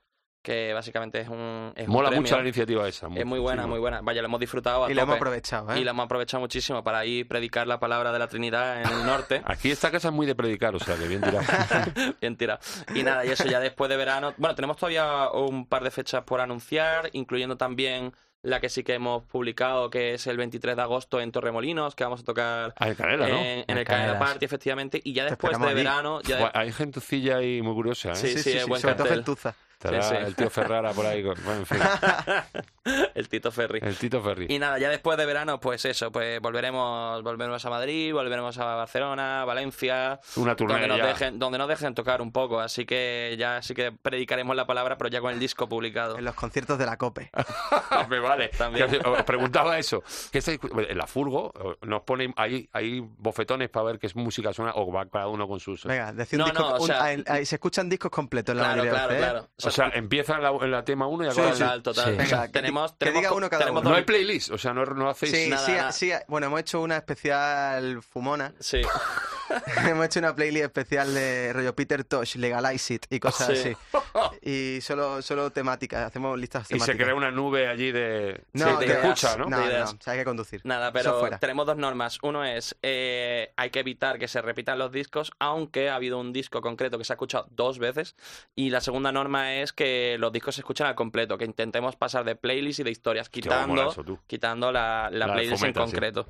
que 0.45 0.73
básicamente 0.73 1.19
es 1.19 1.27
un. 1.27 1.73
Es 1.75 1.87
un 1.87 1.93
Mola 1.93 2.09
premio. 2.09 2.21
mucho 2.21 2.35
la 2.35 2.43
iniciativa 2.43 2.87
esa. 2.87 3.07
Es 3.15 3.25
muy 3.25 3.39
buena, 3.39 3.63
sí, 3.63 3.69
muy 3.69 3.79
buena. 3.79 4.01
Vaya, 4.01 4.21
lo 4.21 4.27
hemos 4.27 4.39
disfrutado 4.39 4.85
a 4.85 4.91
Y 4.91 4.93
lo 4.93 5.01
hemos 5.01 5.15
aprovechado, 5.15 5.73
¿eh? 5.73 5.79
Y 5.79 5.83
lo 5.83 5.89
hemos 5.89 6.05
aprovechado 6.05 6.41
muchísimo 6.41 6.83
para 6.83 7.03
ir 7.05 7.27
predicar 7.27 7.65
la 7.65 7.79
palabra 7.79 8.11
de 8.13 8.19
la 8.19 8.27
Trinidad 8.27 8.81
en 8.81 8.87
el 8.87 9.05
norte. 9.05 9.41
Aquí 9.45 9.71
esta 9.71 9.89
casa 9.89 10.09
es 10.09 10.13
muy 10.13 10.27
de 10.27 10.35
predicar, 10.35 10.75
o 10.75 10.79
sea, 10.79 10.95
que 10.95 11.07
bien 11.07 11.21
tirado. 11.21 11.43
Bien 12.21 12.37
tirado. 12.37 12.59
Y 12.93 13.01
nada, 13.01 13.25
y 13.25 13.29
eso 13.29 13.45
ya 13.45 13.59
después 13.59 13.89
de 13.89 13.97
verano. 13.97 14.33
Bueno, 14.37 14.55
tenemos 14.55 14.77
todavía 14.77 15.29
un 15.31 15.65
par 15.65 15.83
de 15.83 15.89
fechas 15.89 16.23
por 16.23 16.39
anunciar, 16.39 17.09
incluyendo 17.13 17.57
también 17.57 18.13
la 18.43 18.59
que 18.59 18.69
sí 18.69 18.83
que 18.83 18.93
hemos 18.93 19.23
publicado, 19.23 19.89
que 19.89 20.13
es 20.13 20.27
el 20.27 20.37
23 20.37 20.75
de 20.75 20.81
agosto 20.81 21.19
en 21.19 21.31
Torremolinos, 21.31 21.95
que 21.95 22.03
vamos 22.03 22.21
a 22.21 22.23
tocar 22.23 22.73
Ah, 22.77 22.89
en 22.89 22.95
¿no? 23.19 23.25
en, 23.25 23.77
el 23.77 23.83
Canela 23.85 24.19
Party, 24.19 24.45
efectivamente. 24.45 25.01
Y 25.03 25.13
ya 25.13 25.25
después 25.25 25.57
de 25.57 25.65
allí. 25.65 25.75
verano. 25.75 26.21
Ya 26.21 26.37
Buah, 26.37 26.51
Hay 26.53 26.71
gentucilla 26.71 27.37
ahí 27.37 27.61
muy 27.63 27.73
curiosa, 27.73 28.11
¿eh? 28.11 28.15
Sí, 28.15 28.27
sí, 28.29 28.43
sí, 28.43 28.51
es 28.51 28.63
sí, 28.63 28.69
buen 28.69 28.81
sobre 28.81 28.95
todo. 28.95 29.07
Gentuza. 29.07 29.55
Estará 29.75 30.01
sí, 30.01 30.15
sí. 30.17 30.23
el 30.25 30.35
tío 30.35 30.49
Ferrara 30.49 30.91
por 30.93 31.05
ahí. 31.05 31.23
con- 31.23 31.35
Bueno, 31.43 31.59
en 31.59 31.65
fin, 31.65 31.77
el 33.15 33.29
Tito 33.29 33.51
Ferry. 33.51 33.79
el 33.81 33.97
Tito 33.97 34.21
Ferri. 34.21 34.47
Y 34.49 34.59
nada, 34.59 34.77
ya 34.79 34.89
después 34.89 35.17
de 35.17 35.25
verano, 35.25 35.59
pues 35.59 35.83
eso, 35.85 36.11
pues 36.11 36.39
volveremos, 36.39 37.21
volveremos 37.23 37.63
a 37.65 37.69
Madrid, 37.69 38.13
volveremos 38.13 38.57
a 38.57 38.65
Barcelona, 38.75 39.43
Valencia, 39.45 40.19
Una 40.37 40.55
donde 40.55 40.55
turnera 40.55 40.87
nos, 40.87 40.97
ya. 40.97 41.05
dejen, 41.07 41.39
donde 41.39 41.57
nos 41.57 41.67
dejen 41.67 41.93
tocar 41.93 42.21
un 42.21 42.31
poco. 42.31 42.59
Así 42.59 42.85
que 42.85 43.35
ya 43.37 43.61
sí 43.61 43.73
que 43.73 43.91
predicaremos 43.91 44.55
la 44.55 44.65
palabra, 44.65 44.97
pero 44.97 45.09
ya 45.09 45.19
con 45.21 45.33
el 45.33 45.39
disco 45.39 45.67
publicado. 45.67 46.17
En 46.17 46.25
los 46.25 46.35
conciertos 46.35 46.77
de 46.77 46.85
la 46.85 46.97
COPE. 46.97 47.31
me 48.09 48.19
vale. 48.19 48.49
También. 48.49 48.89
Que 48.89 48.97
Os, 48.97 49.23
preguntaba 49.23 49.77
eso. 49.77 50.03
¿Qué 50.31 50.39
estáis, 50.39 50.59
en 50.87 50.97
la 50.97 51.07
furgo 51.07 51.51
nos 51.81 52.01
ponen 52.03 52.33
ahí, 52.37 52.69
hay 52.71 53.01
bofetones 53.01 53.69
para 53.69 53.85
ver 53.87 53.99
qué 53.99 54.07
es 54.07 54.15
música 54.15 54.53
suena 54.53 54.71
o 54.75 54.91
va 54.91 55.05
cada 55.07 55.27
uno 55.27 55.47
con 55.47 55.59
sus... 55.59 55.83
Venga, 55.85 56.13
decir 56.13 56.39
un 56.41 56.47
No, 56.47 56.51
disco. 56.53 56.69
no, 56.69 56.75
o 56.75 56.85
sea- 56.87 57.45
se 57.45 57.55
escuchan 57.55 57.89
discos 57.89 58.11
completos 58.11 58.53
en 58.53 58.57
la 58.59 58.63
Claro, 58.73 58.77
mayoría 58.83 59.07
de 59.07 59.17
claro, 59.17 59.49
O 59.65 59.71
sea, 59.71 59.89
empieza 59.93 60.35
en 60.35 60.43
la, 60.43 60.49
en 60.49 60.71
la 60.71 60.83
tema 60.85 61.07
1 61.07 61.23
y 61.25 61.27
acaba 61.27 61.53
sí. 61.53 61.59
Total, 61.59 61.83
total. 61.83 62.05
Sí. 62.05 62.11
O 62.11 62.13
sea, 62.15 62.23
Venga, 62.39 62.47
que- 62.47 62.51
tenemos, 62.53 62.91
que 62.91 62.97
tenemos 62.99 63.21
diga 63.21 63.33
uno 63.33 63.49
cada 63.49 63.59
tenemos 63.63 63.81
uno. 63.81 63.89
No 63.91 63.95
hay 63.95 64.03
playlist, 64.03 64.51
o 64.51 64.57
sea, 64.57 64.73
no, 64.73 64.85
no 64.85 65.09
hacéis... 65.09 65.31
Sí, 65.31 65.49
Nada, 65.49 65.65
sí, 65.65 65.71
nada. 65.73 65.91
sí. 65.91 66.11
Bueno, 66.27 66.47
hemos 66.47 66.59
hecho 66.61 66.81
una 66.81 66.97
especial 66.97 68.01
fumona. 68.01 68.53
Sí. 68.59 68.81
hemos 69.87 70.05
hecho 70.05 70.19
una 70.19 70.35
playlist 70.35 70.65
especial 70.65 71.13
de 71.13 71.53
rollo 71.53 71.75
Peter 71.75 72.03
Tosh, 72.03 72.35
Legalize 72.35 72.93
It 72.95 73.05
y 73.09 73.19
cosas 73.19 73.47
Sí. 73.57 73.75
así. 73.93 74.01
y 74.47 74.79
solo, 74.81 75.21
solo 75.23 75.51
temáticas, 75.51 76.05
hacemos 76.05 76.37
listas 76.39 76.65
Y 76.69 76.75
temáticas. 76.75 76.95
se 76.97 77.03
crea 77.03 77.15
una 77.15 77.31
nube 77.31 77.67
allí 77.67 77.91
de, 77.91 78.41
No, 78.53 78.77
de 78.77 78.85
de 78.87 78.93
escucha, 78.93 79.35
¿no? 79.37 79.45
No, 79.49 79.57
De 79.57 79.63
no, 79.63 79.69
ideas. 79.71 79.93
o 79.93 79.97
sea, 80.01 80.13
hay 80.13 80.19
que 80.19 80.25
conducir. 80.25 80.61
Nada, 80.63 80.91
pero 80.93 81.27
tenemos 81.39 81.65
dos 81.65 81.77
normas. 81.77 82.19
Uno 82.21 82.45
es, 82.45 82.77
eh, 82.83 83.51
hay 83.57 83.71
que 83.71 83.79
evitar 83.79 84.19
que 84.19 84.27
se 84.27 84.41
repitan 84.41 84.77
los 84.77 84.91
discos, 84.91 85.31
aunque 85.39 85.89
ha 85.89 85.95
habido 85.95 86.19
un 86.19 86.31
disco 86.31 86.61
concreto 86.61 86.97
que 86.99 87.03
se 87.05 87.13
ha 87.13 87.15
escuchado 87.15 87.47
dos 87.49 87.79
veces. 87.79 88.15
Y 88.55 88.69
la 88.69 88.81
segunda 88.81 89.11
norma 89.11 89.55
es 89.55 89.73
que 89.73 90.17
los 90.19 90.31
discos 90.31 90.55
se 90.55 90.61
escuchan 90.61 90.85
al 90.87 90.95
completo, 90.95 91.37
que 91.37 91.45
intentemos 91.45 91.95
pasar 91.95 92.23
de 92.23 92.35
playlists 92.35 92.81
y 92.81 92.83
de 92.83 92.91
historias, 92.91 93.27
mola 93.29 93.31
quitando, 93.33 93.89
eso, 93.91 94.19
quitando 94.27 94.71
la, 94.71 95.09
la 95.11 95.25
La 95.27 95.33
playlist 95.33 95.57
fomenta, 95.59 95.81
en 95.81 95.87
sí. 95.87 95.91
concreto. 95.93 96.27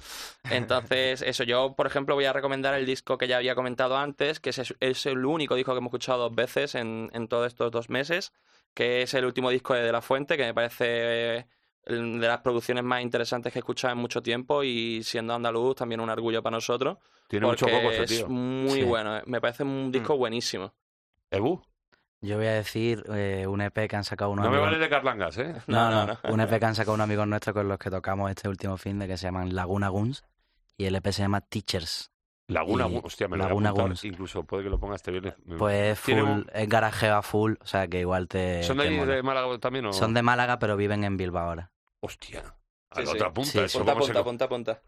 Entonces, 0.50 1.22
eso, 1.22 1.44
yo, 1.44 1.74
por 1.76 1.88
ejemplo, 1.88 2.16
voy 2.16 2.26
a 2.26 2.34
recomendar 2.34 2.74
el 2.76 2.86
disco 2.86 3.18
que 3.18 3.28
ya 3.28 3.38
había 3.38 3.56
comentado 3.56 3.98
antes, 3.98 4.40
que 4.40 4.52
es, 4.52 4.74
es 4.80 5.06
el 5.06 5.26
único 5.26 5.56
disco 5.56 5.74
que 5.74 5.80
hemos 5.80 5.90
escuchado 5.90 6.24
dos 6.30 6.36
veces 6.36 6.76
en, 6.76 7.10
en 7.14 7.28
todos 7.28 7.48
estos 7.48 7.72
dos 7.72 7.90
meses, 7.90 8.05
que 8.74 9.02
es 9.04 9.14
el 9.14 9.26
último 9.26 9.50
disco 9.50 9.74
de 9.74 9.82
De 9.82 9.92
La 9.92 10.02
Fuente, 10.02 10.38
que 10.38 10.44
me 10.44 10.54
parece 10.54 10.86
eh, 11.38 11.46
de 11.86 12.28
las 12.28 12.40
producciones 12.40 12.84
más 12.84 13.02
interesantes 13.02 13.54
que 13.54 13.60
he 13.60 13.62
escuchado 13.62 13.94
en 13.94 14.00
mucho 14.00 14.22
tiempo 14.22 14.64
y 14.64 15.04
siendo 15.04 15.34
andaluz 15.34 15.76
también 15.76 16.02
un 16.02 16.10
orgullo 16.10 16.42
para 16.44 16.58
nosotros. 16.58 16.98
Tiene 17.28 17.46
mucho 17.48 17.66
porque 17.66 17.78
coco 17.78 17.92
este 17.92 18.04
es 18.04 18.18
tío. 18.18 18.28
muy 18.30 18.82
Sí. 18.82 18.84
bueno, 18.84 19.18
eh. 19.18 19.24
me 19.26 19.40
parece 19.42 19.64
un 19.64 19.92
disco 19.92 20.18
buenísimo. 20.18 20.74
¿Ebu? 21.32 21.62
Yo 22.22 22.38
voy 22.38 22.48
a 22.48 22.54
decir 22.54 23.04
eh, 23.14 23.46
un 23.48 23.62
EP 23.62 23.88
que 23.88 23.96
han 23.96 24.04
sacado 24.04 24.32
unos 24.32 24.46
No 24.46 24.52
me 24.52 24.58
vale 24.58 24.78
de 24.78 24.90
Carlangas, 24.90 25.38
¿eh? 25.38 25.56
No, 25.68 25.90
No, 25.90 26.06
no, 26.08 26.20
no, 26.24 26.34
un 26.34 26.40
EP 26.40 26.60
que 26.60 26.66
han 26.66 26.76
sacado 26.76 26.94
unos 26.96 27.06
amigos 27.06 27.28
nuestros 27.28 27.54
con 27.54 27.68
los 27.68 27.78
que 27.78 27.90
tocamos 27.90 28.30
este 28.30 28.50
último 28.50 28.78
fin 28.78 28.98
de 29.00 29.08
que 29.08 29.18
se 29.18 29.28
llaman 29.28 29.54
Laguna 29.56 29.90
Guns 29.90 30.24
y 30.78 30.86
el 30.86 30.96
EP 30.96 31.08
se 31.12 31.22
llama 31.22 31.42
Teachers. 31.42 32.12
Laguna, 32.48 32.88
Y 32.88 32.92
Gun- 32.94 33.02
hostia, 33.06 33.28
me 33.28 33.38
lo 33.38 33.44
Laguna 33.46 33.72
voy 33.72 33.80
a 33.80 33.82
apuntar. 33.82 33.88
Guns. 33.90 34.04
Incluso 34.06 34.44
puede 34.44 34.64
que 34.64 34.70
lo 34.70 34.80
ponga 34.80 34.96
este 34.96 35.12
viernes. 35.12 35.34
Pues 35.58 36.00
full, 36.00 36.14
un- 36.20 36.48
es 36.54 36.70
garajeo 36.70 37.16
a 37.16 37.22
full, 37.22 37.54
o 37.60 37.66
sea 37.66 37.88
que 37.88 38.00
igual 38.02 38.28
te. 38.28 38.62
¿Son 38.64 38.78
de 38.78 38.86
te 38.88 39.06
de 39.06 39.24
Málaga 39.24 39.58
también 39.58 39.86
o...? 39.88 39.94
Son 39.94 40.14
de 40.14 40.22
Málaga 40.22 40.60
pero 40.60 40.78
viven 40.78 41.04
en 41.04 41.18
Bilbao 41.18 41.48
ahora. 41.50 41.72
Hostia. 42.02 42.42
A 42.92 42.96
Sí, 42.98 43.02
la 43.02 43.06
sí. 43.08 43.16
otra 43.18 43.34
punta. 43.34 43.52
Sí, 43.52 43.58
eso 43.60 43.68
se 43.68 43.92
punta, 43.94 44.14
co- 44.14 44.24
punta, 44.24 44.48
punta. 44.48 44.82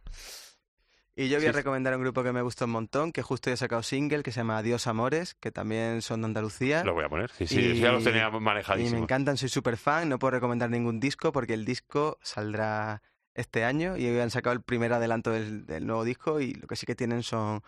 Y 1.20 1.30
yo 1.30 1.40
voy 1.40 1.48
a 1.48 1.52
recomendar 1.52 1.96
un 1.96 2.02
grupo 2.04 2.22
que 2.22 2.32
me 2.32 2.44
gusta 2.44 2.66
un 2.66 2.72
montón, 2.72 3.12
que 3.12 3.24
justo 3.24 3.50
ya 3.50 3.56
ha 3.56 3.58
sacado 3.58 3.82
single, 3.82 4.22
que 4.22 4.32
se 4.32 4.42
llama 4.42 4.60
Adiós 4.60 4.86
Amores, 4.86 5.34
que 5.34 5.52
también 5.52 6.04
son 6.04 6.22
de 6.22 6.26
Andalucía. 6.28 6.84
Lo 6.84 6.94
voy 6.94 7.06
a 7.06 7.10
poner. 7.10 7.32
Sí, 7.32 7.48
sí, 7.48 7.60
Y- 7.60 7.80
ya 7.80 7.92
los 7.92 8.04
tenía 8.04 8.28
Y 8.28 8.32
me 8.34 8.40
manejadísimos. 8.40 9.02
encantan, 9.02 9.36
soy 9.36 9.50
súper 9.50 9.78
fan, 9.78 10.10
no 10.10 10.20
puedo 10.20 10.30
recomendar 10.32 10.70
ningún 10.70 11.00
disco 11.00 11.32
porque 11.32 11.56
el 11.56 11.66
disco 11.66 12.20
saldrá 12.22 13.02
este 13.38 13.64
año 13.64 13.96
y 13.98 14.06
hoy 14.08 14.20
han 14.20 14.30
sacado 14.32 14.54
el 14.54 14.62
primer 14.62 14.92
adelanto 14.92 15.32
del, 15.32 15.66
del 15.66 15.86
nuevo 15.88 16.04
disco 16.04 16.42
y 16.42 16.54
lo 16.56 16.68
que 16.68 16.76
sí 16.76 16.86
que 16.86 16.96
tienen 16.96 17.24
son 17.24 17.64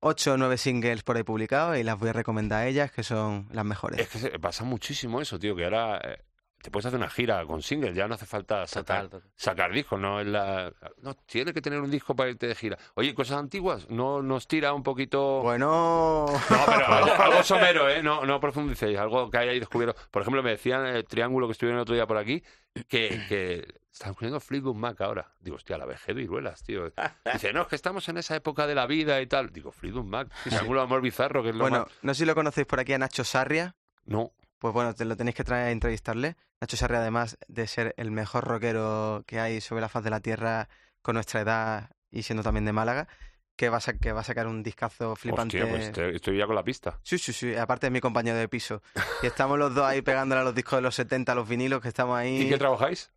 ocho 0.00 0.32
o 0.34 0.36
nueve 0.36 0.56
singles 0.58 1.02
por 1.02 1.16
ahí 1.16 1.24
publicados 1.24 1.76
y 1.76 1.82
las 1.82 1.98
voy 1.98 2.08
a 2.10 2.12
recomendar 2.14 2.60
a 2.62 2.66
ellas, 2.68 2.90
que 2.92 3.02
son 3.02 3.48
las 3.52 3.64
mejores. 3.64 4.00
Es 4.00 4.08
que 4.08 4.18
se- 4.18 4.38
pasa 4.38 4.64
muchísimo 4.64 5.20
eso, 5.20 5.38
tío, 5.38 5.56
que 5.56 5.64
ahora 5.64 5.98
eh, 6.04 6.22
te 6.62 6.70
puedes 6.70 6.86
hacer 6.86 6.98
una 6.98 7.10
gira 7.10 7.44
con 7.46 7.62
singles, 7.62 7.96
ya 7.96 8.06
no 8.06 8.14
hace 8.14 8.26
falta 8.26 8.64
sacar, 8.68 9.04
Total, 9.06 9.10
total. 9.22 9.30
sacar 9.36 9.72
discos, 9.72 9.98
no 10.00 10.20
es 10.20 10.26
la... 10.28 10.72
No, 11.02 11.14
tiene 11.14 11.52
que 11.52 11.60
tener 11.60 11.80
un 11.80 11.90
disco 11.90 12.14
para 12.14 12.30
irte 12.30 12.46
de 12.46 12.54
gira. 12.54 12.78
Oye, 12.94 13.12
cosas 13.14 13.38
antiguas, 13.38 13.88
¿no 13.90 14.22
nos 14.22 14.46
tira 14.46 14.72
un 14.72 14.82
poquito...? 14.84 15.40
Bueno, 15.42 16.26
No, 16.28 16.56
pero 16.66 16.86
algo, 16.86 17.12
algo 17.20 17.42
somero, 17.42 17.88
¿eh? 17.88 18.00
No, 18.02 18.24
no 18.24 18.38
profundicéis, 18.40 18.98
algo 18.98 19.28
que 19.30 19.38
hayáis 19.38 19.58
descubierto. 19.60 20.00
Por 20.12 20.22
ejemplo, 20.22 20.42
me 20.44 20.50
decían 20.50 20.86
el 20.86 21.04
triángulo 21.04 21.48
que 21.48 21.52
estuvieron 21.52 21.78
el 21.78 21.82
otro 21.82 21.94
día 21.96 22.06
por 22.06 22.18
aquí, 22.18 22.42
que, 22.88 23.20
que 23.28 23.74
están 23.98 24.14
poniendo 24.14 24.40
Fleetwood 24.40 24.74
Mac 24.76 25.00
ahora. 25.00 25.32
Digo, 25.40 25.56
hostia, 25.56 25.76
la 25.78 25.86
vejez 25.86 26.14
de 26.14 26.22
Iruelas, 26.22 26.62
tío. 26.62 26.92
Dice, 27.32 27.52
no, 27.52 27.62
es 27.62 27.68
que 27.68 27.76
estamos 27.76 28.08
en 28.08 28.16
esa 28.18 28.36
época 28.36 28.66
de 28.66 28.74
la 28.74 28.86
vida 28.86 29.20
y 29.20 29.26
tal. 29.26 29.50
Digo, 29.50 29.72
Fleetwood 29.72 30.04
Mac, 30.04 30.28
triángulo 30.44 30.80
de 30.80 30.84
amor 30.86 31.00
bizarro, 31.02 31.42
que 31.42 31.50
es 31.50 31.54
lo 31.54 31.62
bueno, 31.64 31.80
más... 31.80 31.88
no 32.02 32.14
sé 32.14 32.20
si 32.20 32.24
lo 32.26 32.34
conocéis 32.34 32.66
por 32.66 32.80
aquí 32.80 32.92
a 32.92 32.98
Nacho 32.98 33.24
Sarria. 33.24 33.74
No, 34.04 34.32
Pues 34.58 34.72
bueno, 34.72 34.94
te 34.94 35.04
lo 35.04 35.16
tenéis 35.16 35.34
que 35.36 35.44
traer 35.44 35.66
a 35.66 35.70
entrevistarle. 35.70 36.36
Nacho 36.60 36.76
Sarria, 36.76 37.00
además 37.00 37.38
de 37.48 37.66
ser 37.66 37.94
el 37.96 38.10
mejor 38.10 38.44
rockero 38.44 39.22
que 39.26 39.38
hay 39.40 39.60
sobre 39.60 39.80
la 39.82 39.88
faz 39.88 40.02
de 40.04 40.10
la 40.10 40.20
tierra 40.20 40.68
con 41.02 41.14
nuestra 41.14 41.40
edad 41.40 41.90
y 42.10 42.22
siendo 42.22 42.42
también 42.42 42.64
de 42.64 42.72
Málaga, 42.72 43.06
que 43.56 43.68
va 43.68 43.78
a, 43.78 43.92
que 44.00 44.12
va 44.12 44.20
a 44.20 44.24
sacar 44.24 44.46
un 44.46 44.62
discazo 44.62 45.16
flipante. 45.16 45.60
hostia, 45.62 45.76
pues 45.76 45.92
te- 45.92 46.14
estoy 46.14 46.38
ya 46.38 46.46
con 46.46 46.54
la 46.54 46.62
pista. 46.64 46.98
Sí, 47.02 47.18
sí, 47.18 47.32
sí, 47.32 47.54
aparte 47.56 47.86
es 47.88 47.92
mi 47.92 48.00
compañero 48.00 48.36
de 48.38 48.48
piso. 48.48 48.82
Y 49.22 49.26
estamos 49.26 49.58
los 49.58 49.74
dos 49.74 49.84
ahí 49.84 50.02
pegándole 50.02 50.40
a 50.40 50.44
los 50.44 50.54
discos 50.54 50.78
de 50.78 50.82
los 50.82 50.94
70, 50.94 51.32
a 51.32 51.34
los 51.34 51.48
vinilos, 51.48 51.80
que 51.82 51.88
estamos 51.88 52.16
ahí. 52.16 52.42
¿Y 52.42 52.48
qué 52.48 52.56
trabajáis? 52.58 53.10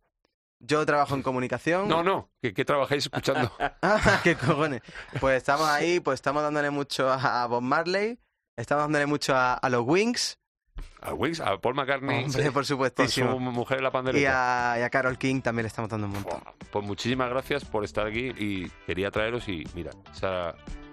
Yo 0.64 0.86
trabajo 0.86 1.16
en 1.16 1.22
comunicación. 1.22 1.88
No, 1.88 2.04
no, 2.04 2.30
¿qué, 2.40 2.54
qué 2.54 2.64
trabajáis 2.64 3.04
escuchando? 3.04 3.50
Ah, 3.82 4.20
qué 4.22 4.36
cojones. 4.36 4.80
Pues 5.20 5.36
estamos 5.36 5.68
ahí, 5.68 5.98
pues 5.98 6.14
estamos 6.18 6.42
dándole 6.42 6.70
mucho 6.70 7.10
a 7.10 7.46
Bob 7.48 7.62
Marley, 7.62 8.20
estamos 8.56 8.84
dándole 8.84 9.06
mucho 9.06 9.34
a, 9.34 9.54
a 9.54 9.68
los 9.68 9.82
Wings, 9.84 10.38
¿A 11.00 11.14
Wings? 11.14 11.40
¿A 11.40 11.58
Paul 11.58 11.74
McCartney? 11.74 12.24
hombre, 12.24 12.52
por 12.52 12.64
Con 12.94 13.08
su 13.08 13.24
mujer 13.24 13.78
en 13.78 13.82
la 13.84 13.88
Y 13.88 13.92
pandereta. 13.92 14.72
a, 14.74 14.78
y 14.78 14.82
a 14.82 14.90
Carol 14.90 15.18
King 15.18 15.40
también 15.40 15.64
le 15.64 15.68
estamos 15.68 15.90
dando 15.90 16.06
un 16.06 16.12
montón. 16.12 16.40
Pues 16.70 16.84
muchísimas 16.84 17.28
gracias 17.28 17.64
por 17.64 17.84
estar 17.84 18.06
aquí 18.06 18.32
y 18.38 18.68
quería 18.86 19.10
traeros 19.10 19.48
y 19.48 19.64
mira, 19.74 19.90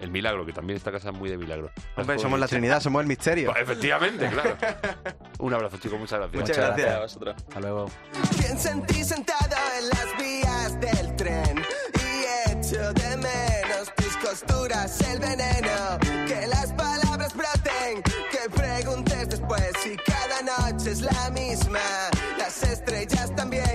el 0.01 0.09
milagro, 0.11 0.45
que 0.47 0.53
también 0.53 0.77
esta 0.77 0.91
casa 0.91 1.09
es 1.09 1.15
muy 1.15 1.29
de 1.29 1.37
milagro. 1.37 1.67
Gracias 1.75 1.97
Hombre, 1.97 2.15
por 2.15 2.21
somos 2.23 2.39
la. 2.39 2.47
Trinidad, 2.47 2.79
somos 2.81 3.01
el 3.01 3.07
misterio. 3.07 3.51
Pues, 3.51 3.61
Efectivamente, 3.63 4.29
claro. 4.29 4.57
Un 5.39 5.53
abrazo, 5.53 5.77
chicos, 5.77 5.99
muchas 5.99 6.19
gracias. 6.19 6.41
Muchas 6.41 6.57
Muchas 6.57 6.75
gracias. 6.77 6.77
Gracias 6.77 6.95
a 6.95 7.01
vosotros. 7.01 7.35
Hasta 7.47 7.59
luego. 7.59 7.85
Ti 8.87 9.03
sentado 9.03 9.55
en 9.77 9.89
las 9.89 10.17
vías 10.17 10.79
del 10.81 11.15
tren 11.15 11.63
y 11.95 12.51
echo 12.51 12.93
de 12.93 13.17
menos 13.17 13.93
tus 13.95 14.17
costuras, 14.17 14.99
el 15.01 15.19
veneno, 15.19 15.99
que 16.27 16.47
las 16.47 16.73
palabras 16.73 17.08
es 20.89 21.01
la 21.01 21.29
misma, 21.29 21.79
las 22.39 22.63
estrellas 22.63 23.35
también 23.35 23.68